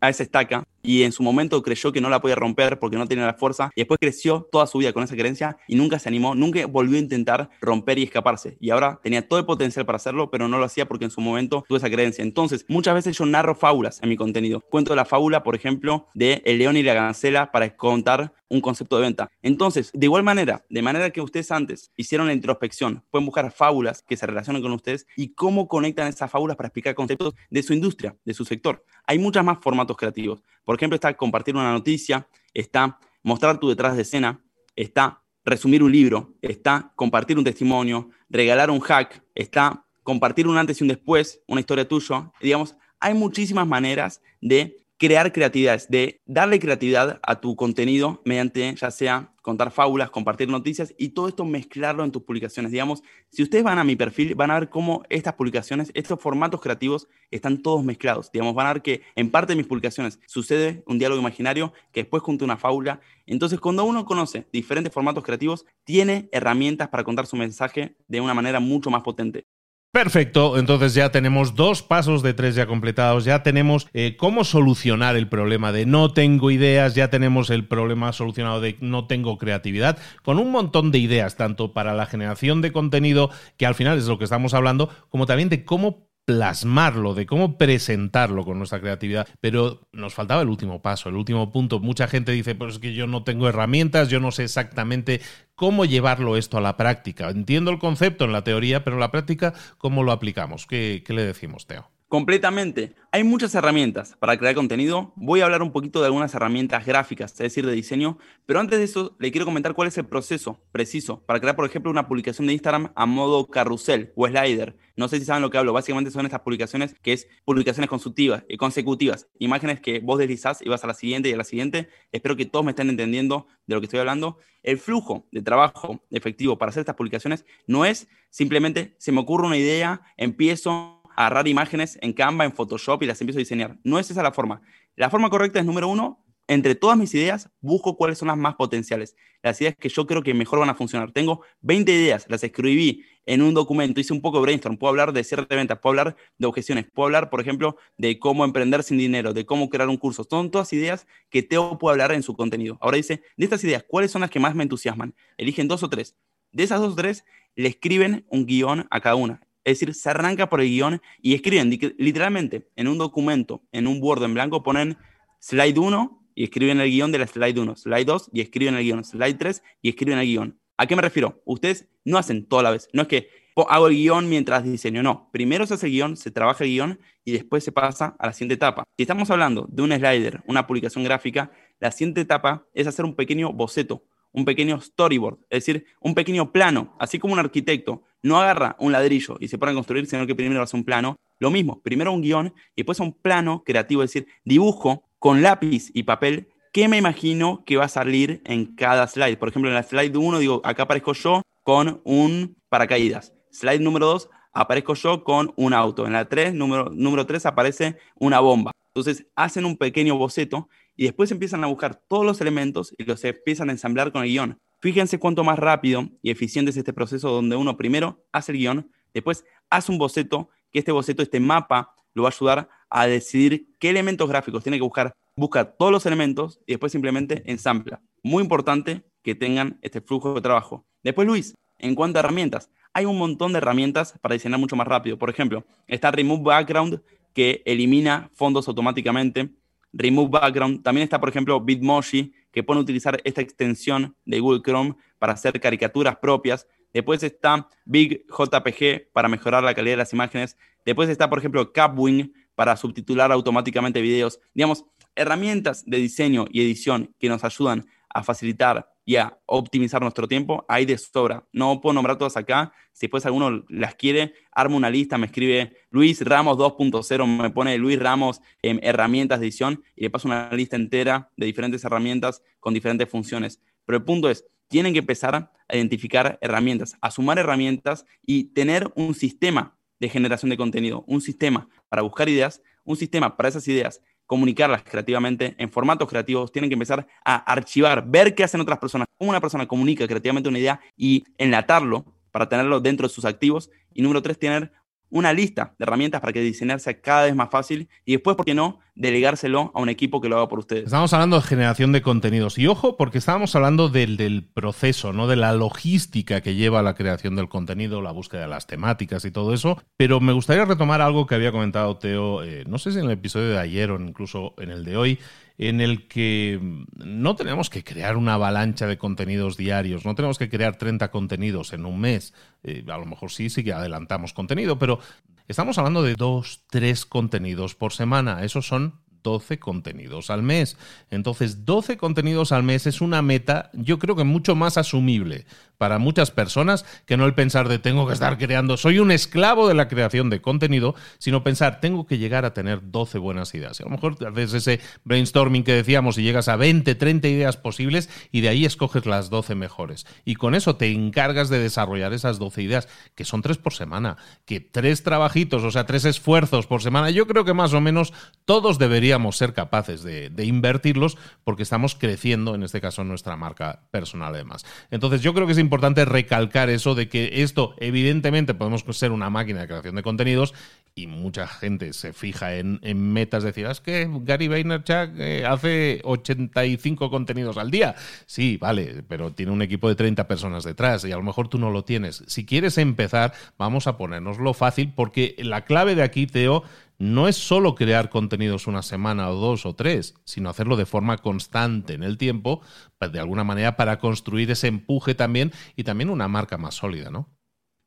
a 0.00 0.08
esa 0.08 0.22
estaca 0.22 0.64
y 0.82 1.02
en 1.02 1.12
su 1.12 1.22
momento 1.22 1.62
creyó 1.62 1.92
que 1.92 2.00
no 2.00 2.08
la 2.08 2.20
podía 2.20 2.34
romper 2.34 2.78
porque 2.78 2.96
no 2.96 3.06
tenía 3.06 3.26
la 3.26 3.34
fuerza 3.34 3.70
y 3.74 3.80
después 3.80 3.98
creció 4.00 4.48
toda 4.50 4.66
su 4.66 4.78
vida 4.78 4.92
con 4.92 5.02
esa 5.02 5.16
creencia 5.16 5.56
y 5.68 5.76
nunca 5.76 5.98
se 5.98 6.08
animó, 6.08 6.34
nunca 6.34 6.66
volvió 6.66 6.96
a 6.96 7.00
intentar 7.00 7.50
romper 7.60 7.98
y 7.98 8.04
escaparse 8.04 8.56
y 8.60 8.70
ahora 8.70 9.00
tenía 9.02 9.26
todo 9.26 9.38
el 9.38 9.46
potencial 9.46 9.86
para 9.86 9.96
hacerlo 9.96 10.30
pero 10.30 10.48
no 10.48 10.58
lo 10.58 10.64
hacía 10.64 10.86
porque 10.86 11.04
en 11.04 11.10
su 11.10 11.20
momento 11.20 11.64
tuvo 11.68 11.78
esa 11.78 11.90
creencia. 11.90 12.22
Entonces 12.22 12.64
muchas 12.68 12.94
veces 12.94 13.16
yo 13.16 13.26
narro 13.26 13.54
fábulas 13.54 14.02
en 14.02 14.08
mi 14.08 14.16
contenido. 14.16 14.60
Cuento 14.60 14.94
la 14.94 15.04
fábula, 15.04 15.42
por 15.42 15.54
ejemplo, 15.54 16.08
de 16.14 16.42
El 16.44 16.58
león 16.58 16.76
y 16.76 16.82
la 16.82 16.94
gacela 16.94 17.50
para 17.52 17.76
contar 17.76 18.32
un 18.50 18.60
concepto 18.60 18.96
de 18.96 19.02
venta. 19.02 19.30
Entonces, 19.42 19.90
de 19.94 20.06
igual 20.06 20.24
manera, 20.24 20.64
de 20.68 20.82
manera 20.82 21.10
que 21.10 21.20
ustedes 21.20 21.50
antes 21.52 21.92
hicieron 21.96 22.26
la 22.26 22.32
introspección, 22.32 23.04
pueden 23.10 23.24
buscar 23.24 23.50
fábulas 23.52 24.02
que 24.02 24.16
se 24.16 24.26
relacionen 24.26 24.60
con 24.60 24.72
ustedes 24.72 25.06
y 25.16 25.34
cómo 25.34 25.68
conectan 25.68 26.08
esas 26.08 26.30
fábulas 26.30 26.56
para 26.56 26.66
explicar 26.66 26.94
conceptos 26.94 27.34
de 27.48 27.62
su 27.62 27.72
industria, 27.72 28.16
de 28.24 28.34
su 28.34 28.44
sector. 28.44 28.84
Hay 29.06 29.18
muchos 29.18 29.44
más 29.44 29.58
formatos 29.62 29.96
creativos. 29.96 30.42
Por 30.70 30.76
ejemplo, 30.76 30.94
está 30.94 31.16
compartir 31.16 31.56
una 31.56 31.72
noticia, 31.72 32.28
está 32.54 33.00
mostrar 33.24 33.58
tu 33.58 33.68
detrás 33.68 33.96
de 33.96 34.02
escena, 34.02 34.40
está 34.76 35.20
resumir 35.44 35.82
un 35.82 35.90
libro, 35.90 36.36
está 36.42 36.92
compartir 36.94 37.36
un 37.36 37.42
testimonio, 37.42 38.10
regalar 38.28 38.70
un 38.70 38.78
hack, 38.78 39.20
está 39.34 39.84
compartir 40.04 40.46
un 40.46 40.56
antes 40.56 40.80
y 40.80 40.84
un 40.84 40.88
después, 40.88 41.42
una 41.48 41.58
historia 41.58 41.88
tuya. 41.88 42.30
Digamos, 42.40 42.76
hay 43.00 43.14
muchísimas 43.14 43.66
maneras 43.66 44.22
de 44.40 44.76
crear 45.00 45.32
creatividad, 45.32 45.80
de 45.88 46.20
darle 46.26 46.60
creatividad 46.60 47.20
a 47.22 47.40
tu 47.40 47.56
contenido 47.56 48.20
mediante 48.26 48.74
ya 48.74 48.90
sea 48.90 49.32
contar 49.40 49.70
fábulas, 49.70 50.10
compartir 50.10 50.50
noticias 50.50 50.94
y 50.98 51.08
todo 51.08 51.26
esto 51.26 51.46
mezclarlo 51.46 52.04
en 52.04 52.12
tus 52.12 52.22
publicaciones. 52.24 52.70
Digamos, 52.70 53.02
si 53.30 53.42
ustedes 53.42 53.64
van 53.64 53.78
a 53.78 53.84
mi 53.84 53.96
perfil, 53.96 54.34
van 54.34 54.50
a 54.50 54.60
ver 54.60 54.68
cómo 54.68 55.02
estas 55.08 55.32
publicaciones, 55.32 55.90
estos 55.94 56.20
formatos 56.20 56.60
creativos 56.60 57.08
están 57.30 57.62
todos 57.62 57.82
mezclados. 57.82 58.30
Digamos, 58.30 58.54
van 58.54 58.66
a 58.66 58.74
ver 58.74 58.82
que 58.82 59.00
en 59.16 59.30
parte 59.30 59.54
de 59.54 59.56
mis 59.56 59.66
publicaciones 59.66 60.20
sucede 60.26 60.82
un 60.86 60.98
diálogo 60.98 61.18
imaginario 61.18 61.72
que 61.92 62.00
después 62.02 62.22
junta 62.22 62.44
una 62.44 62.58
fábula. 62.58 63.00
Entonces, 63.24 63.58
cuando 63.58 63.86
uno 63.86 64.04
conoce 64.04 64.46
diferentes 64.52 64.92
formatos 64.92 65.24
creativos, 65.24 65.64
tiene 65.84 66.28
herramientas 66.30 66.90
para 66.90 67.04
contar 67.04 67.26
su 67.26 67.36
mensaje 67.36 67.96
de 68.06 68.20
una 68.20 68.34
manera 68.34 68.60
mucho 68.60 68.90
más 68.90 69.02
potente. 69.02 69.46
Perfecto, 69.92 70.56
entonces 70.56 70.94
ya 70.94 71.10
tenemos 71.10 71.56
dos 71.56 71.82
pasos 71.82 72.22
de 72.22 72.32
tres 72.32 72.54
ya 72.54 72.66
completados, 72.66 73.24
ya 73.24 73.42
tenemos 73.42 73.88
eh, 73.92 74.16
cómo 74.16 74.44
solucionar 74.44 75.16
el 75.16 75.28
problema 75.28 75.72
de 75.72 75.84
no 75.84 76.12
tengo 76.12 76.52
ideas, 76.52 76.94
ya 76.94 77.10
tenemos 77.10 77.50
el 77.50 77.66
problema 77.66 78.12
solucionado 78.12 78.60
de 78.60 78.76
no 78.80 79.08
tengo 79.08 79.36
creatividad, 79.36 79.98
con 80.22 80.38
un 80.38 80.52
montón 80.52 80.92
de 80.92 80.98
ideas, 80.98 81.36
tanto 81.36 81.72
para 81.72 81.92
la 81.92 82.06
generación 82.06 82.62
de 82.62 82.70
contenido, 82.70 83.30
que 83.56 83.66
al 83.66 83.74
final 83.74 83.98
es 83.98 84.06
lo 84.06 84.16
que 84.16 84.24
estamos 84.24 84.54
hablando, 84.54 84.90
como 85.08 85.26
también 85.26 85.48
de 85.48 85.64
cómo 85.64 86.09
plasmarlo, 86.30 87.14
de 87.14 87.26
cómo 87.26 87.58
presentarlo 87.58 88.44
con 88.44 88.58
nuestra 88.58 88.80
creatividad. 88.80 89.26
Pero 89.40 89.80
nos 89.90 90.14
faltaba 90.14 90.42
el 90.42 90.48
último 90.48 90.80
paso, 90.80 91.08
el 91.08 91.16
último 91.16 91.50
punto. 91.50 91.80
Mucha 91.80 92.06
gente 92.06 92.30
dice, 92.30 92.54
pues 92.54 92.74
es 92.74 92.78
que 92.78 92.94
yo 92.94 93.08
no 93.08 93.24
tengo 93.24 93.48
herramientas, 93.48 94.08
yo 94.08 94.20
no 94.20 94.30
sé 94.30 94.44
exactamente 94.44 95.20
cómo 95.56 95.84
llevarlo 95.84 96.36
esto 96.36 96.56
a 96.56 96.60
la 96.60 96.76
práctica. 96.76 97.30
Entiendo 97.30 97.72
el 97.72 97.80
concepto 97.80 98.24
en 98.26 98.32
la 98.32 98.44
teoría, 98.44 98.84
pero 98.84 98.94
en 98.94 99.00
la 99.00 99.10
práctica, 99.10 99.54
¿cómo 99.76 100.04
lo 100.04 100.12
aplicamos? 100.12 100.66
¿Qué, 100.66 101.02
qué 101.04 101.14
le 101.14 101.24
decimos, 101.24 101.66
Teo? 101.66 101.90
Completamente. 102.10 102.96
Hay 103.12 103.22
muchas 103.22 103.54
herramientas 103.54 104.16
para 104.18 104.36
crear 104.36 104.56
contenido. 104.56 105.12
Voy 105.14 105.40
a 105.40 105.44
hablar 105.44 105.62
un 105.62 105.70
poquito 105.70 106.00
de 106.00 106.06
algunas 106.06 106.34
herramientas 106.34 106.84
gráficas, 106.84 107.30
es 107.30 107.38
decir, 107.38 107.64
de 107.64 107.72
diseño, 107.72 108.18
pero 108.46 108.58
antes 108.58 108.80
de 108.80 108.84
eso 108.84 109.14
le 109.20 109.30
quiero 109.30 109.44
comentar 109.44 109.74
cuál 109.74 109.86
es 109.86 109.96
el 109.96 110.06
proceso 110.06 110.60
preciso 110.72 111.22
para 111.24 111.38
crear, 111.38 111.54
por 111.54 111.66
ejemplo, 111.66 111.88
una 111.88 112.08
publicación 112.08 112.48
de 112.48 112.54
Instagram 112.54 112.90
a 112.96 113.06
modo 113.06 113.46
carrusel 113.46 114.12
o 114.16 114.26
slider. 114.26 114.76
No 114.96 115.06
sé 115.06 115.20
si 115.20 115.24
saben 115.24 115.40
lo 115.40 115.50
que 115.50 115.58
hablo. 115.58 115.72
Básicamente 115.72 116.10
son 116.10 116.26
estas 116.26 116.40
publicaciones 116.40 116.96
que 117.00 117.12
es 117.12 117.28
publicaciones 117.44 117.88
consecutivas, 117.88 118.42
eh, 118.48 118.56
consecutivas, 118.56 119.28
imágenes 119.38 119.78
que 119.78 120.00
vos 120.00 120.18
deslizás 120.18 120.62
y 120.62 120.68
vas 120.68 120.82
a 120.82 120.88
la 120.88 120.94
siguiente 120.94 121.28
y 121.28 121.32
a 121.32 121.36
la 121.36 121.44
siguiente. 121.44 121.90
Espero 122.10 122.34
que 122.34 122.44
todos 122.44 122.64
me 122.64 122.72
estén 122.72 122.90
entendiendo 122.90 123.46
de 123.68 123.76
lo 123.76 123.80
que 123.80 123.84
estoy 123.84 124.00
hablando. 124.00 124.38
El 124.64 124.78
flujo 124.78 125.28
de 125.30 125.42
trabajo 125.42 126.02
efectivo 126.10 126.58
para 126.58 126.70
hacer 126.70 126.80
estas 126.80 126.96
publicaciones 126.96 127.44
no 127.68 127.84
es 127.84 128.08
simplemente 128.30 128.96
se 128.98 129.12
me 129.12 129.20
ocurre 129.20 129.46
una 129.46 129.56
idea, 129.56 130.02
empiezo 130.16 130.99
agarrar 131.16 131.48
imágenes 131.48 131.98
en 132.00 132.12
Canva, 132.12 132.44
en 132.44 132.52
Photoshop 132.52 133.02
y 133.02 133.06
las 133.06 133.20
empiezo 133.20 133.38
a 133.38 133.40
diseñar. 133.40 133.78
No 133.84 133.98
es 133.98 134.10
esa 134.10 134.22
la 134.22 134.32
forma. 134.32 134.62
La 134.96 135.10
forma 135.10 135.30
correcta 135.30 135.60
es, 135.60 135.66
número 135.66 135.88
uno, 135.88 136.24
entre 136.50 136.74
todas 136.74 136.98
mis 136.98 137.14
ideas, 137.14 137.48
busco 137.60 137.96
cuáles 137.96 138.18
son 138.18 138.26
las 138.26 138.36
más 138.36 138.56
potenciales, 138.56 139.14
las 139.40 139.60
ideas 139.60 139.76
que 139.78 139.88
yo 139.88 140.04
creo 140.04 140.24
que 140.24 140.34
mejor 140.34 140.58
van 140.58 140.68
a 140.68 140.74
funcionar. 140.74 141.12
Tengo 141.12 141.42
20 141.60 141.92
ideas, 141.92 142.26
las 142.28 142.42
escribí 142.42 143.04
en 143.24 143.42
un 143.42 143.54
documento, 143.54 144.00
hice 144.00 144.12
un 144.12 144.20
poco 144.20 144.38
de 144.38 144.42
brainstorm, 144.42 144.76
puedo 144.76 144.90
hablar 144.90 145.12
de 145.12 145.22
cierre 145.22 145.46
de 145.48 145.54
ventas, 145.54 145.78
puedo 145.78 145.92
hablar 145.92 146.16
de 146.38 146.46
objeciones, 146.48 146.86
puedo 146.92 147.06
hablar, 147.06 147.30
por 147.30 147.40
ejemplo, 147.40 147.76
de 147.98 148.18
cómo 148.18 148.44
emprender 148.44 148.82
sin 148.82 148.98
dinero, 148.98 149.32
de 149.32 149.46
cómo 149.46 149.68
crear 149.68 149.88
un 149.88 149.96
curso. 149.96 150.26
Son 150.28 150.50
todas 150.50 150.72
ideas 150.72 151.06
que 151.30 151.44
Teo 151.44 151.78
puede 151.78 151.92
hablar 151.92 152.10
en 152.10 152.24
su 152.24 152.34
contenido. 152.34 152.78
Ahora 152.80 152.96
dice, 152.96 153.22
de 153.36 153.44
estas 153.44 153.62
ideas, 153.62 153.84
¿cuáles 153.86 154.10
son 154.10 154.22
las 154.22 154.30
que 154.30 154.40
más 154.40 154.56
me 154.56 154.64
entusiasman? 154.64 155.14
Eligen 155.36 155.68
dos 155.68 155.84
o 155.84 155.88
tres. 155.88 156.16
De 156.50 156.64
esas 156.64 156.80
dos 156.80 156.94
o 156.94 156.96
tres, 156.96 157.24
le 157.54 157.68
escriben 157.68 158.26
un 158.28 158.44
guion 158.44 158.88
a 158.90 159.00
cada 159.00 159.14
una. 159.14 159.40
Es 159.64 159.78
decir, 159.78 159.94
se 159.94 160.10
arranca 160.10 160.48
por 160.48 160.60
el 160.60 160.68
guion 160.68 161.02
y 161.20 161.34
escriben 161.34 161.70
literalmente 161.98 162.68
en 162.76 162.88
un 162.88 162.98
documento, 162.98 163.62
en 163.72 163.86
un 163.86 164.02
Word 164.02 164.22
en 164.24 164.34
blanco, 164.34 164.62
ponen 164.62 164.96
slide 165.38 165.78
1 165.78 166.26
y 166.34 166.44
escriben 166.44 166.80
el 166.80 166.90
guion 166.90 167.12
de 167.12 167.18
la 167.18 167.26
slide 167.26 167.60
1, 167.60 167.76
slide 167.76 168.04
2 168.04 168.30
y 168.32 168.40
escriben 168.40 168.74
el 168.74 168.84
guion, 168.84 169.04
slide 169.04 169.34
3 169.34 169.62
y 169.82 169.88
escriben 169.90 170.18
el 170.18 170.26
guion. 170.26 170.58
¿A 170.76 170.86
qué 170.86 170.96
me 170.96 171.02
refiero? 171.02 171.42
Ustedes 171.44 171.88
no 172.04 172.16
hacen 172.16 172.46
todo 172.46 172.60
a 172.60 172.62
la 172.62 172.70
vez. 172.70 172.88
No 172.92 173.02
es 173.02 173.08
que 173.08 173.28
hago 173.68 173.88
el 173.88 173.94
guion 173.94 174.28
mientras 174.28 174.64
diseño, 174.64 175.02
no. 175.02 175.28
Primero 175.32 175.66
se 175.66 175.74
hace 175.74 175.86
el 175.86 175.92
guion, 175.92 176.16
se 176.16 176.30
trabaja 176.30 176.64
el 176.64 176.70
guion 176.70 177.00
y 177.24 177.32
después 177.32 177.64
se 177.64 177.72
pasa 177.72 178.16
a 178.18 178.26
la 178.26 178.32
siguiente 178.32 178.54
etapa. 178.54 178.84
Si 178.96 179.02
estamos 179.02 179.30
hablando 179.30 179.66
de 179.70 179.82
un 179.82 179.92
slider, 179.92 180.42
una 180.46 180.66
publicación 180.66 181.04
gráfica, 181.04 181.50
la 181.78 181.90
siguiente 181.90 182.22
etapa 182.22 182.66
es 182.74 182.86
hacer 182.86 183.04
un 183.04 183.14
pequeño 183.14 183.52
boceto, 183.52 184.04
un 184.32 184.44
pequeño 184.44 184.80
storyboard, 184.80 185.38
es 185.50 185.64
decir, 185.64 185.86
un 186.00 186.14
pequeño 186.14 186.52
plano, 186.52 186.94
así 186.98 187.18
como 187.18 187.32
un 187.32 187.38
arquitecto 187.38 188.02
no 188.22 188.38
agarra 188.38 188.76
un 188.78 188.92
ladrillo 188.92 189.36
y 189.40 189.48
se 189.48 189.58
pone 189.58 189.72
a 189.72 189.74
construir, 189.74 190.06
sino 190.06 190.26
que 190.26 190.34
primero 190.34 190.62
hace 190.62 190.76
un 190.76 190.84
plano. 190.84 191.16
Lo 191.38 191.50
mismo, 191.50 191.80
primero 191.80 192.12
un 192.12 192.20
guion 192.20 192.52
y 192.74 192.82
después 192.82 193.00
un 193.00 193.12
plano 193.12 193.62
creativo, 193.64 194.02
es 194.02 194.12
decir, 194.12 194.28
dibujo 194.44 195.04
con 195.18 195.42
lápiz 195.42 195.90
y 195.94 196.02
papel 196.02 196.48
qué 196.72 196.86
me 196.88 196.98
imagino 196.98 197.64
que 197.64 197.76
va 197.76 197.84
a 197.84 197.88
salir 197.88 198.42
en 198.44 198.74
cada 198.74 199.06
slide. 199.06 199.38
Por 199.38 199.48
ejemplo, 199.48 199.70
en 199.70 199.74
la 199.74 199.82
slide 199.82 200.16
1 200.16 200.38
digo, 200.38 200.60
acá 200.64 200.84
aparezco 200.84 201.12
yo 201.14 201.42
con 201.62 202.00
un 202.04 202.56
paracaídas. 202.68 203.32
slide 203.50 203.80
número 203.80 204.06
2 204.06 204.28
aparezco 204.52 204.94
yo 204.94 205.24
con 205.24 205.52
un 205.56 205.72
auto. 205.72 206.06
En 206.06 206.12
la 206.12 206.28
3, 206.28 206.54
número, 206.54 206.90
número 206.90 207.26
3 207.26 207.46
aparece 207.46 207.96
una 208.16 208.40
bomba. 208.40 208.72
Entonces 208.94 209.26
hacen 209.36 209.64
un 209.64 209.76
pequeño 209.76 210.16
boceto 210.16 210.68
y 211.00 211.04
después 211.04 211.30
empiezan 211.30 211.64
a 211.64 211.66
buscar 211.66 211.94
todos 211.94 212.26
los 212.26 212.42
elementos 212.42 212.94
y 212.98 213.04
los 213.04 213.24
empiezan 213.24 213.70
a 213.70 213.72
ensamblar 213.72 214.12
con 214.12 214.22
el 214.22 214.28
guion. 214.28 214.58
Fíjense 214.82 215.18
cuánto 215.18 215.42
más 215.42 215.58
rápido 215.58 216.10
y 216.20 216.30
eficiente 216.30 216.72
es 216.72 216.76
este 216.76 216.92
proceso 216.92 217.30
donde 217.30 217.56
uno 217.56 217.78
primero 217.78 218.22
hace 218.32 218.52
el 218.52 218.58
guion, 218.58 218.92
después 219.14 219.46
hace 219.70 219.92
un 219.92 219.96
boceto, 219.96 220.50
que 220.70 220.78
este 220.78 220.92
boceto, 220.92 221.22
este 221.22 221.40
mapa, 221.40 221.94
lo 222.12 222.24
va 222.24 222.28
a 222.28 222.32
ayudar 222.36 222.68
a 222.90 223.06
decidir 223.06 223.66
qué 223.78 223.88
elementos 223.88 224.28
gráficos 224.28 224.62
tiene 224.62 224.76
que 224.76 224.82
buscar. 224.82 225.14
Busca 225.36 225.64
todos 225.64 225.90
los 225.90 226.04
elementos 226.04 226.60
y 226.66 226.72
después 226.72 226.92
simplemente 226.92 227.44
ensambla. 227.50 228.02
Muy 228.22 228.42
importante 228.42 229.02
que 229.22 229.34
tengan 229.34 229.78
este 229.80 230.02
flujo 230.02 230.34
de 230.34 230.42
trabajo. 230.42 230.84
Después, 231.02 231.26
Luis, 231.26 231.54
en 231.78 231.94
cuanto 231.94 232.18
a 232.18 232.20
herramientas, 232.20 232.68
hay 232.92 233.06
un 233.06 233.16
montón 233.16 233.52
de 233.52 233.58
herramientas 233.58 234.18
para 234.20 234.34
diseñar 234.34 234.60
mucho 234.60 234.76
más 234.76 234.86
rápido. 234.86 235.18
Por 235.18 235.30
ejemplo, 235.30 235.64
está 235.86 236.10
Remove 236.10 236.42
Background, 236.42 237.00
que 237.32 237.62
elimina 237.64 238.30
fondos 238.34 238.68
automáticamente. 238.68 239.48
Remove 239.92 240.30
Background. 240.30 240.82
También 240.82 241.04
está, 241.04 241.20
por 241.20 241.28
ejemplo, 241.28 241.60
Bitmoji, 241.60 242.32
que 242.52 242.62
puede 242.62 242.80
utilizar 242.80 243.20
esta 243.24 243.40
extensión 243.40 244.16
de 244.24 244.40
Google 244.40 244.62
Chrome 244.62 244.94
para 245.18 245.32
hacer 245.32 245.58
caricaturas 245.60 246.16
propias. 246.16 246.66
Después 246.92 247.22
está 247.22 247.68
Big 247.84 248.24
JPG 248.26 249.12
para 249.12 249.28
mejorar 249.28 249.62
la 249.62 249.74
calidad 249.74 249.94
de 249.94 249.98
las 249.98 250.12
imágenes. 250.12 250.56
Después 250.84 251.08
está, 251.08 251.28
por 251.28 251.38
ejemplo, 251.38 251.72
Capwing 251.72 252.32
para 252.54 252.76
subtitular 252.76 253.30
automáticamente 253.32 254.00
videos. 254.00 254.40
Digamos, 254.54 254.84
herramientas 255.14 255.84
de 255.86 255.98
diseño 255.98 256.46
y 256.50 256.62
edición 256.62 257.14
que 257.18 257.28
nos 257.28 257.44
ayudan 257.44 257.86
a 258.08 258.22
facilitar 258.22 258.92
y 259.10 259.16
optimizar 259.46 260.00
nuestro 260.02 260.28
tiempo, 260.28 260.64
hay 260.68 260.86
de 260.86 260.96
sobra. 260.96 261.44
No 261.52 261.80
puedo 261.80 261.94
nombrar 261.94 262.16
todas 262.16 262.36
acá. 262.36 262.72
Si 262.92 263.06
después 263.06 263.26
alguno 263.26 263.64
las 263.68 263.96
quiere, 263.96 264.34
arma 264.52 264.76
una 264.76 264.88
lista, 264.88 265.18
me 265.18 265.26
escribe 265.26 265.76
Luis 265.90 266.24
Ramos 266.24 266.56
2.0, 266.56 267.26
me 267.26 267.50
pone 267.50 267.76
Luis 267.76 267.98
Ramos 267.98 268.40
en 268.62 268.78
herramientas 268.84 269.40
de 269.40 269.46
edición 269.46 269.82
y 269.96 270.02
le 270.02 270.10
paso 270.10 270.28
una 270.28 270.48
lista 270.52 270.76
entera 270.76 271.28
de 271.36 271.46
diferentes 271.46 271.82
herramientas 271.82 272.40
con 272.60 272.72
diferentes 272.72 273.08
funciones. 273.08 273.60
Pero 273.84 273.96
el 273.96 274.04
punto 274.04 274.30
es, 274.30 274.46
tienen 274.68 274.92
que 274.92 275.00
empezar 275.00 275.34
a 275.34 275.50
identificar 275.72 276.38
herramientas, 276.40 276.96
a 277.00 277.10
sumar 277.10 277.40
herramientas 277.40 278.06
y 278.24 278.52
tener 278.52 278.92
un 278.94 279.16
sistema 279.16 279.76
de 279.98 280.08
generación 280.08 280.50
de 280.50 280.56
contenido, 280.56 281.02
un 281.08 281.20
sistema 281.20 281.68
para 281.88 282.02
buscar 282.02 282.28
ideas, 282.28 282.62
un 282.84 282.96
sistema 282.96 283.36
para 283.36 283.48
esas 283.48 283.66
ideas 283.66 284.02
comunicarlas 284.30 284.84
creativamente 284.84 285.56
en 285.58 285.72
formatos 285.72 286.08
creativos, 286.08 286.52
tienen 286.52 286.70
que 286.70 286.74
empezar 286.74 287.04
a 287.24 287.34
archivar, 287.52 288.04
ver 288.06 288.32
qué 288.32 288.44
hacen 288.44 288.60
otras 288.60 288.78
personas, 288.78 289.08
cómo 289.18 289.30
una 289.30 289.40
persona 289.40 289.66
comunica 289.66 290.06
creativamente 290.06 290.48
una 290.48 290.60
idea 290.60 290.80
y 290.96 291.24
enlatarlo 291.36 292.04
para 292.30 292.48
tenerlo 292.48 292.78
dentro 292.78 293.08
de 293.08 293.12
sus 293.12 293.24
activos. 293.24 293.70
Y 293.92 294.02
número 294.02 294.22
tres, 294.22 294.38
tener 294.38 294.70
una 295.10 295.32
lista 295.32 295.74
de 295.78 295.84
herramientas 295.84 296.20
para 296.20 296.32
que 296.32 296.40
diseñar 296.40 296.80
sea 296.80 297.00
cada 297.00 297.24
vez 297.24 297.34
más 297.34 297.50
fácil 297.50 297.88
y 298.04 298.12
después, 298.12 298.36
¿por 298.36 298.46
qué 298.46 298.54
no?, 298.54 298.78
delegárselo 298.94 299.72
a 299.74 299.80
un 299.80 299.88
equipo 299.88 300.20
que 300.20 300.28
lo 300.28 300.36
haga 300.36 300.48
por 300.48 300.58
ustedes. 300.58 300.84
Estamos 300.84 301.12
hablando 301.12 301.36
de 301.36 301.42
generación 301.42 301.90
de 301.92 302.02
contenidos 302.02 302.58
y 302.58 302.66
ojo, 302.66 302.96
porque 302.96 303.18
estábamos 303.18 303.54
hablando 303.56 303.88
del, 303.88 304.16
del, 304.16 304.44
proceso, 304.44 305.12
¿no? 305.12 305.26
De 305.26 305.36
la 305.36 305.52
logística 305.52 306.42
que 306.42 306.54
lleva 306.54 306.82
la 306.82 306.94
creación 306.94 307.34
del 307.34 307.48
contenido, 307.48 308.02
la 308.02 308.12
búsqueda 308.12 308.42
de 308.42 308.48
las 308.48 308.66
temáticas 308.66 309.24
y 309.24 309.30
todo 309.30 309.54
eso, 309.54 309.82
pero 309.96 310.20
me 310.20 310.32
gustaría 310.32 310.64
retomar 310.64 311.00
algo 311.00 311.26
que 311.26 311.34
había 311.34 311.52
comentado 311.52 311.96
Teo, 311.96 312.42
eh, 312.42 312.64
no 312.66 312.78
sé 312.78 312.92
si 312.92 312.98
en 312.98 313.06
el 313.06 313.12
episodio 313.12 313.50
de 313.50 313.58
ayer 313.58 313.90
o 313.90 314.00
incluso 314.00 314.54
en 314.58 314.70
el 314.70 314.84
de 314.84 314.96
hoy, 314.96 315.18
en 315.62 315.82
el 315.82 316.08
que 316.08 316.58
no 316.96 317.36
tenemos 317.36 317.68
que 317.68 317.84
crear 317.84 318.16
una 318.16 318.32
avalancha 318.32 318.86
de 318.86 318.96
contenidos 318.96 319.58
diarios, 319.58 320.06
no 320.06 320.14
tenemos 320.14 320.38
que 320.38 320.48
crear 320.48 320.76
30 320.76 321.10
contenidos 321.10 321.74
en 321.74 321.84
un 321.84 322.00
mes. 322.00 322.32
Eh, 322.62 322.82
a 322.88 322.96
lo 322.96 323.04
mejor 323.04 323.30
sí, 323.30 323.50
sí 323.50 323.62
que 323.62 323.74
adelantamos 323.74 324.32
contenido, 324.32 324.78
pero 324.78 325.00
estamos 325.48 325.76
hablando 325.76 326.02
de 326.02 326.14
dos, 326.14 326.62
tres 326.70 327.04
contenidos 327.04 327.74
por 327.74 327.92
semana. 327.92 328.42
Esos 328.42 328.66
son 328.66 329.00
12 329.22 329.58
contenidos 329.58 330.30
al 330.30 330.42
mes. 330.42 330.78
Entonces, 331.10 331.66
12 331.66 331.98
contenidos 331.98 332.52
al 332.52 332.62
mes 332.62 332.86
es 332.86 333.02
una 333.02 333.20
meta, 333.20 333.68
yo 333.74 333.98
creo 333.98 334.16
que 334.16 334.24
mucho 334.24 334.56
más 334.56 334.78
asumible 334.78 335.44
para 335.80 335.98
muchas 335.98 336.30
personas 336.30 336.84
que 337.06 337.16
no 337.16 337.24
el 337.24 337.32
pensar 337.32 337.66
de 337.66 337.78
tengo 337.78 338.06
que 338.06 338.12
estar 338.12 338.36
creando, 338.36 338.76
soy 338.76 338.98
un 338.98 339.10
esclavo 339.10 339.66
de 339.66 339.72
la 339.72 339.88
creación 339.88 340.28
de 340.28 340.42
contenido, 340.42 340.94
sino 341.16 341.42
pensar 341.42 341.80
tengo 341.80 342.06
que 342.06 342.18
llegar 342.18 342.44
a 342.44 342.52
tener 342.52 342.90
12 342.90 343.16
buenas 343.16 343.54
ideas. 343.54 343.80
a 343.80 343.84
lo 343.84 343.88
mejor 343.88 344.18
haces 344.26 344.52
ese 344.52 344.80
brainstorming 345.04 345.64
que 345.64 345.72
decíamos 345.72 346.18
y 346.18 346.22
llegas 346.22 346.48
a 346.48 346.56
20, 346.56 346.94
30 346.94 347.28
ideas 347.28 347.56
posibles 347.56 348.10
y 348.30 348.42
de 348.42 348.50
ahí 348.50 348.66
escoges 348.66 349.06
las 349.06 349.30
12 349.30 349.54
mejores. 349.54 350.06
Y 350.26 350.34
con 350.34 350.54
eso 350.54 350.76
te 350.76 350.92
encargas 350.92 351.48
de 351.48 351.58
desarrollar 351.58 352.12
esas 352.12 352.38
12 352.38 352.60
ideas, 352.60 352.86
que 353.14 353.24
son 353.24 353.40
tres 353.40 353.56
por 353.56 353.72
semana, 353.72 354.18
que 354.44 354.60
tres 354.60 355.02
trabajitos, 355.02 355.64
o 355.64 355.70
sea, 355.70 355.86
tres 355.86 356.04
esfuerzos 356.04 356.66
por 356.66 356.82
semana. 356.82 357.08
Yo 357.08 357.26
creo 357.26 357.46
que 357.46 357.54
más 357.54 357.72
o 357.72 357.80
menos 357.80 358.12
todos 358.44 358.78
deberíamos 358.78 359.38
ser 359.38 359.54
capaces 359.54 360.02
de, 360.02 360.28
de 360.28 360.44
invertirlos 360.44 361.16
porque 361.42 361.62
estamos 361.62 361.94
creciendo, 361.94 362.54
en 362.54 362.64
este 362.64 362.82
caso, 362.82 363.02
nuestra 363.02 363.38
marca 363.38 363.88
personal 363.90 364.34
además. 364.34 364.66
Entonces, 364.90 365.22
yo 365.22 365.32
creo 365.32 365.46
que 365.46 365.52
es 365.52 365.58
importante 365.58 365.69
importante 365.70 366.04
recalcar 366.04 366.68
eso 366.68 366.96
de 366.96 367.08
que 367.08 367.42
esto, 367.44 367.76
evidentemente, 367.78 368.54
podemos 368.54 368.84
ser 368.90 369.12
una 369.12 369.30
máquina 369.30 369.60
de 369.60 369.68
creación 369.68 369.94
de 369.94 370.02
contenidos 370.02 370.52
y 371.00 371.06
mucha 371.06 371.46
gente 371.46 371.92
se 371.92 372.12
fija 372.12 372.56
en, 372.56 372.78
metas, 373.12 373.42
decir, 373.42 373.66
ah, 373.66 373.70
es 373.70 373.80
que 373.80 374.08
Gary 374.22 374.48
Vaynerchuk 374.48 375.18
eh, 375.18 375.44
hace 375.46 376.00
85 376.04 377.10
contenidos 377.10 377.56
al 377.56 377.70
día. 377.70 377.94
Sí, 378.26 378.56
vale, 378.58 379.02
pero 379.08 379.32
tiene 379.32 379.52
un 379.52 379.62
equipo 379.62 379.88
de 379.88 379.94
30 379.94 380.28
personas 380.28 380.64
detrás 380.64 381.04
y 381.04 381.12
a 381.12 381.16
lo 381.16 381.22
mejor 381.22 381.48
tú 381.48 381.58
no 381.58 381.70
lo 381.70 381.84
tienes. 381.84 382.22
Si 382.26 382.44
quieres 382.44 382.76
empezar, 382.78 383.32
vamos 383.56 383.86
a 383.86 383.96
ponernoslo 383.96 384.52
fácil 384.52 384.92
porque 384.94 385.34
la 385.38 385.64
clave 385.64 385.94
de 385.94 386.02
aquí, 386.02 386.26
Teo, 386.26 386.64
no 386.98 387.28
es 387.28 387.36
solo 387.36 387.74
crear 387.74 388.10
contenidos 388.10 388.66
una 388.66 388.82
semana 388.82 389.30
o 389.30 389.34
dos 389.34 389.64
o 389.64 389.74
tres, 389.74 390.14
sino 390.24 390.50
hacerlo 390.50 390.76
de 390.76 390.84
forma 390.84 391.16
constante 391.16 391.94
en 391.94 392.02
el 392.02 392.18
tiempo, 392.18 392.60
de 393.00 393.18
alguna 393.18 393.42
manera 393.42 393.76
para 393.76 393.98
construir 393.98 394.50
ese 394.50 394.68
empuje 394.68 395.14
también 395.14 395.50
y 395.76 395.84
también 395.84 396.10
una 396.10 396.28
marca 396.28 396.58
más 396.58 396.74
sólida, 396.74 397.10
¿no? 397.10 397.39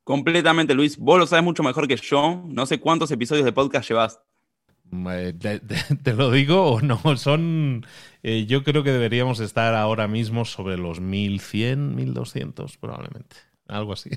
Completamente, 0.03 0.73
Luis. 0.73 0.97
Vos 0.97 1.17
lo 1.17 1.27
sabes 1.27 1.43
mucho 1.43 1.63
mejor 1.63 1.87
que 1.87 1.95
yo. 1.95 2.43
No 2.47 2.65
sé 2.65 2.79
cuántos 2.79 3.11
episodios 3.11 3.45
de 3.45 3.53
podcast 3.53 3.87
llevas. 3.87 4.19
Eh, 5.11 5.33
¿Te, 6.03 6.13
lo 6.13 6.31
digo 6.31 6.73
o 6.73 6.81
no? 6.81 6.99
Son. 7.17 7.85
Eh, 8.21 8.45
yo 8.45 8.63
creo 8.63 8.83
que 8.83 8.91
deberíamos 8.91 9.39
estar 9.39 9.73
ahora 9.75 10.07
mismo 10.07 10.45
sobre 10.45 10.77
los 10.77 10.99
1100, 10.99 11.95
1200, 11.95 12.77
probablemente. 12.77 13.37
Algo 13.67 13.93
así. 13.93 14.09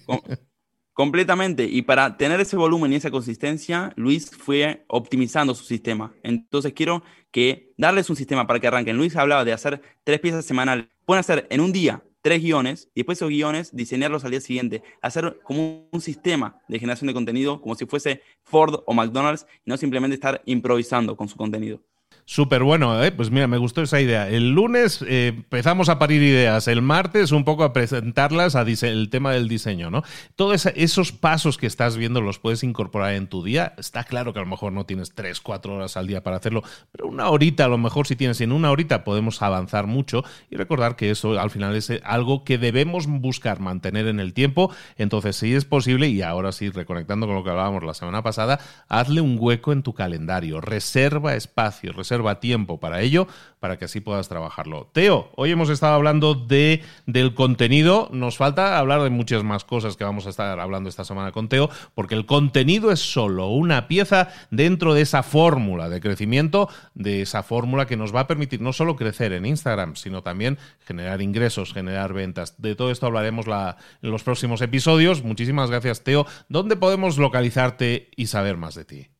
Completamente. 0.92 1.64
Y 1.64 1.82
para 1.82 2.16
tener 2.16 2.40
ese 2.40 2.56
volumen 2.56 2.92
y 2.92 2.96
esa 2.96 3.10
consistencia, 3.10 3.92
Luis 3.96 4.30
fue 4.30 4.84
optimizando 4.88 5.54
su 5.54 5.64
sistema. 5.64 6.14
Entonces 6.22 6.72
quiero 6.72 7.02
que 7.30 7.74
darles 7.76 8.10
un 8.10 8.16
sistema 8.16 8.46
para 8.46 8.60
que 8.60 8.66
arranquen. 8.66 8.96
Luis 8.96 9.14
hablaba 9.14 9.44
de 9.44 9.52
hacer 9.52 9.82
tres 10.04 10.20
piezas 10.20 10.44
semanales. 10.44 10.86
Pueden 11.04 11.20
hacer 11.20 11.46
en 11.50 11.60
un 11.60 11.72
día 11.72 12.02
tres 12.26 12.42
guiones 12.42 12.88
y 12.92 13.02
después 13.02 13.18
esos 13.18 13.28
guiones 13.28 13.70
diseñarlos 13.72 14.24
al 14.24 14.32
día 14.32 14.40
siguiente. 14.40 14.82
Hacer 15.00 15.38
como 15.44 15.86
un 15.92 16.00
sistema 16.00 16.60
de 16.66 16.80
generación 16.80 17.06
de 17.06 17.14
contenido, 17.14 17.60
como 17.60 17.76
si 17.76 17.86
fuese 17.86 18.20
Ford 18.42 18.82
o 18.84 18.94
McDonald's, 18.94 19.46
y 19.64 19.70
no 19.70 19.76
simplemente 19.76 20.16
estar 20.16 20.42
improvisando 20.44 21.16
con 21.16 21.28
su 21.28 21.36
contenido. 21.36 21.80
Súper 22.28 22.64
bueno, 22.64 23.04
¿eh? 23.04 23.12
pues 23.12 23.30
mira, 23.30 23.46
me 23.46 23.56
gustó 23.56 23.82
esa 23.82 24.00
idea. 24.00 24.28
El 24.28 24.50
lunes 24.50 25.00
eh, 25.06 25.28
empezamos 25.28 25.88
a 25.88 26.00
parir 26.00 26.20
ideas, 26.22 26.66
el 26.66 26.82
martes 26.82 27.30
un 27.30 27.44
poco 27.44 27.62
a 27.62 27.72
presentarlas 27.72 28.56
a 28.56 28.62
el 28.62 29.10
tema 29.10 29.30
del 29.30 29.46
diseño, 29.46 29.92
¿no? 29.92 30.02
Todos 30.34 30.66
esos 30.74 31.12
pasos 31.12 31.56
que 31.56 31.68
estás 31.68 31.96
viendo 31.96 32.20
los 32.20 32.40
puedes 32.40 32.64
incorporar 32.64 33.12
en 33.12 33.28
tu 33.28 33.44
día. 33.44 33.74
Está 33.78 34.02
claro 34.02 34.32
que 34.32 34.40
a 34.40 34.42
lo 34.42 34.48
mejor 34.48 34.72
no 34.72 34.84
tienes 34.84 35.14
3, 35.14 35.40
4 35.40 35.76
horas 35.76 35.96
al 35.96 36.08
día 36.08 36.24
para 36.24 36.38
hacerlo, 36.38 36.64
pero 36.90 37.06
una 37.06 37.28
horita 37.28 37.66
a 37.66 37.68
lo 37.68 37.78
mejor 37.78 38.08
si 38.08 38.16
tienes, 38.16 38.40
en 38.40 38.50
una 38.50 38.72
horita 38.72 39.04
podemos 39.04 39.40
avanzar 39.40 39.86
mucho 39.86 40.24
y 40.50 40.56
recordar 40.56 40.96
que 40.96 41.10
eso 41.12 41.38
al 41.38 41.50
final 41.50 41.76
es 41.76 41.92
algo 42.02 42.42
que 42.42 42.58
debemos 42.58 43.06
buscar 43.06 43.60
mantener 43.60 44.08
en 44.08 44.18
el 44.18 44.34
tiempo. 44.34 44.74
Entonces, 44.96 45.36
si 45.36 45.54
es 45.54 45.64
posible, 45.64 46.08
y 46.08 46.22
ahora 46.22 46.50
sí, 46.50 46.70
reconectando 46.70 47.28
con 47.28 47.36
lo 47.36 47.44
que 47.44 47.50
hablábamos 47.50 47.84
la 47.84 47.94
semana 47.94 48.24
pasada, 48.24 48.58
hazle 48.88 49.20
un 49.20 49.36
hueco 49.38 49.72
en 49.72 49.84
tu 49.84 49.94
calendario, 49.94 50.60
reserva 50.60 51.36
espacio, 51.36 51.92
reserva 51.92 52.15
tiempo 52.40 52.78
para 52.80 53.00
ello, 53.02 53.26
para 53.60 53.78
que 53.78 53.86
así 53.86 54.00
puedas 54.00 54.28
trabajarlo. 54.28 54.88
Teo, 54.92 55.30
hoy 55.36 55.50
hemos 55.50 55.70
estado 55.70 55.94
hablando 55.94 56.34
de, 56.34 56.82
del 57.06 57.34
contenido, 57.34 58.08
nos 58.12 58.36
falta 58.36 58.78
hablar 58.78 59.02
de 59.02 59.10
muchas 59.10 59.42
más 59.44 59.64
cosas 59.64 59.96
que 59.96 60.04
vamos 60.04 60.26
a 60.26 60.30
estar 60.30 60.60
hablando 60.60 60.88
esta 60.88 61.04
semana 61.04 61.32
con 61.32 61.48
Teo, 61.48 61.70
porque 61.94 62.14
el 62.14 62.26
contenido 62.26 62.92
es 62.92 63.00
solo 63.00 63.48
una 63.48 63.88
pieza 63.88 64.28
dentro 64.50 64.94
de 64.94 65.02
esa 65.02 65.22
fórmula 65.22 65.88
de 65.88 66.00
crecimiento, 66.00 66.68
de 66.94 67.22
esa 67.22 67.42
fórmula 67.42 67.86
que 67.86 67.96
nos 67.96 68.14
va 68.14 68.20
a 68.20 68.26
permitir 68.26 68.60
no 68.60 68.72
solo 68.72 68.96
crecer 68.96 69.32
en 69.32 69.46
Instagram, 69.46 69.96
sino 69.96 70.22
también 70.22 70.58
generar 70.86 71.22
ingresos, 71.22 71.72
generar 71.72 72.12
ventas. 72.12 72.60
De 72.60 72.74
todo 72.74 72.90
esto 72.90 73.06
hablaremos 73.06 73.46
la, 73.46 73.76
en 74.02 74.10
los 74.10 74.22
próximos 74.22 74.60
episodios. 74.62 75.22
Muchísimas 75.22 75.70
gracias, 75.70 76.04
Teo. 76.04 76.26
¿Dónde 76.48 76.76
podemos 76.76 77.18
localizarte 77.18 78.10
y 78.16 78.26
saber 78.26 78.56
más 78.56 78.74
de 78.74 78.84
ti? 78.84 79.15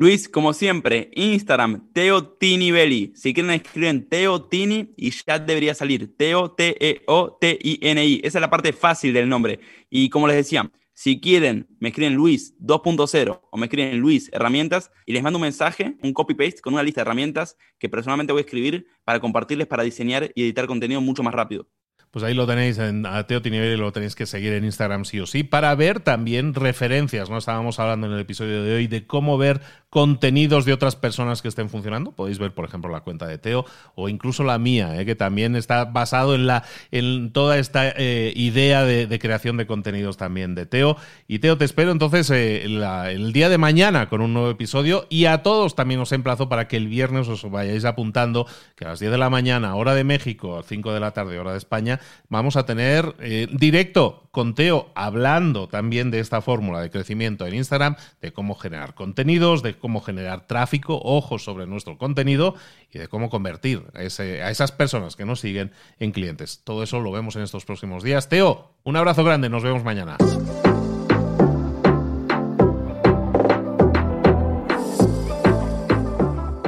Luis, 0.00 0.28
como 0.28 0.52
siempre, 0.52 1.10
Instagram, 1.16 1.92
Teo 1.92 2.24
Tini. 2.24 3.12
Si 3.16 3.34
quieren 3.34 3.50
escriben 3.50 4.08
Teo 4.08 4.44
Tini 4.44 4.94
y 4.96 5.10
ya 5.10 5.40
debería 5.40 5.74
salir. 5.74 6.16
Teo 6.16 6.52
T-E-O-T-I-N-I. 6.52 8.20
Esa 8.22 8.38
es 8.38 8.40
la 8.40 8.48
parte 8.48 8.72
fácil 8.72 9.12
del 9.12 9.28
nombre. 9.28 9.58
Y 9.90 10.08
como 10.08 10.28
les 10.28 10.36
decía, 10.36 10.70
Si 10.94 11.20
quieren, 11.20 11.66
me 11.80 11.88
escriben 11.88 12.14
Luis 12.14 12.56
2.0 12.60 13.40
o 13.50 13.56
me 13.56 13.66
escriben 13.66 13.98
Luis 13.98 14.30
Herramientas 14.32 14.92
y 15.04 15.14
les 15.14 15.22
mando 15.24 15.38
un 15.38 15.42
mensaje, 15.42 15.96
un 16.00 16.12
copy-paste 16.12 16.60
con 16.60 16.74
una 16.74 16.84
lista 16.84 17.00
de 17.00 17.02
herramientas 17.02 17.56
que 17.80 17.88
personalmente 17.88 18.32
voy 18.32 18.42
a 18.42 18.44
escribir 18.44 18.86
para 19.02 19.18
compartirles 19.18 19.66
para 19.66 19.82
diseñar 19.82 20.30
y 20.36 20.44
editar 20.44 20.68
contenido 20.68 21.00
mucho 21.00 21.24
más 21.24 21.34
rápido. 21.34 21.66
Pues 22.10 22.24
ahí 22.24 22.32
lo 22.32 22.46
tenéis 22.46 22.78
en 22.78 23.04
Teo 23.26 23.42
Tinivel 23.42 23.74
y 23.74 23.76
lo 23.76 23.92
tenéis 23.92 24.14
que 24.14 24.24
seguir 24.24 24.54
en 24.54 24.64
Instagram 24.64 25.04
sí 25.04 25.20
o 25.20 25.26
sí 25.26 25.42
para 25.44 25.74
ver 25.74 26.00
también 26.00 26.54
referencias, 26.54 27.28
¿no? 27.28 27.36
Estábamos 27.36 27.78
hablando 27.78 28.06
en 28.06 28.14
el 28.14 28.20
episodio 28.20 28.62
de 28.62 28.76
hoy 28.76 28.86
de 28.86 29.06
cómo 29.06 29.36
ver 29.36 29.60
contenidos 29.90 30.64
de 30.64 30.72
otras 30.72 30.96
personas 30.96 31.42
que 31.42 31.48
estén 31.48 31.70
funcionando. 31.70 32.12
Podéis 32.12 32.38
ver, 32.38 32.52
por 32.52 32.64
ejemplo, 32.64 32.90
la 32.90 33.00
cuenta 33.00 33.26
de 33.26 33.38
Teo 33.38 33.64
o 33.94 34.08
incluso 34.08 34.44
la 34.44 34.58
mía, 34.58 35.00
¿eh? 35.00 35.06
que 35.06 35.14
también 35.14 35.56
está 35.56 35.86
basado 35.86 36.34
en, 36.34 36.46
la, 36.46 36.64
en 36.90 37.32
toda 37.32 37.58
esta 37.58 37.88
eh, 37.88 38.32
idea 38.36 38.84
de, 38.84 39.18
creación 39.18 39.56
de 39.56 39.66
contenidos 39.66 40.16
también 40.16 40.54
de 40.54 40.66
Teo. 40.66 40.96
Y 41.26 41.38
Teo, 41.38 41.56
te 41.56 41.64
espero 41.64 41.90
entonces 41.90 42.30
eh, 42.30 42.64
el 42.64 43.32
día 43.32 43.48
de 43.48 43.58
mañana 43.58 44.08
con 44.08 44.20
un 44.20 44.32
nuevo 44.34 44.50
episodio 44.50 45.06
y 45.08 45.24
a 45.24 45.42
todos 45.42 45.74
también 45.74 46.00
os 46.00 46.12
emplazo 46.12 46.48
para 46.48 46.68
que 46.68 46.76
el 46.76 46.88
viernes 46.88 47.28
os 47.28 47.50
vayáis 47.50 47.84
apuntando 47.84 48.46
que 48.76 48.84
a 48.84 48.88
las 48.88 49.00
10 49.00 49.12
de 49.12 49.18
la 49.18 49.30
mañana, 49.30 49.74
hora 49.74 49.94
de 49.94 50.04
México, 50.04 50.58
a 50.58 50.62
5 50.62 50.92
de 50.92 51.00
la 51.00 51.12
tarde, 51.12 51.38
hora 51.38 51.52
de 51.52 51.58
España, 51.58 52.00
vamos 52.28 52.56
a 52.56 52.64
tener 52.66 53.14
eh, 53.20 53.48
directo 53.50 54.27
con 54.38 54.54
Teo 54.54 54.92
hablando 54.94 55.66
también 55.66 56.12
de 56.12 56.20
esta 56.20 56.40
fórmula 56.40 56.80
de 56.80 56.90
crecimiento 56.90 57.44
en 57.44 57.56
Instagram, 57.56 57.96
de 58.22 58.32
cómo 58.32 58.54
generar 58.54 58.94
contenidos, 58.94 59.64
de 59.64 59.76
cómo 59.76 60.00
generar 60.00 60.46
tráfico, 60.46 61.00
ojos 61.02 61.42
sobre 61.42 61.66
nuestro 61.66 61.98
contenido 61.98 62.54
y 62.92 63.00
de 63.00 63.08
cómo 63.08 63.30
convertir 63.30 63.82
a, 63.94 63.98
a 63.98 64.50
esas 64.50 64.70
personas 64.70 65.16
que 65.16 65.24
nos 65.24 65.40
siguen 65.40 65.72
en 65.98 66.12
clientes. 66.12 66.60
Todo 66.62 66.84
eso 66.84 67.00
lo 67.00 67.10
vemos 67.10 67.34
en 67.34 67.42
estos 67.42 67.64
próximos 67.64 68.04
días. 68.04 68.28
Teo, 68.28 68.70
un 68.84 68.94
abrazo 68.94 69.24
grande, 69.24 69.48
nos 69.48 69.64
vemos 69.64 69.82
mañana. 69.82 70.16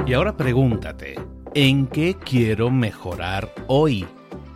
Y 0.09 0.13
ahora 0.13 0.37
pregúntate, 0.37 1.21
¿en 1.55 1.87
qué 1.87 2.17
quiero 2.17 2.73
mejorar 2.73 3.55
hoy? 3.69 4.09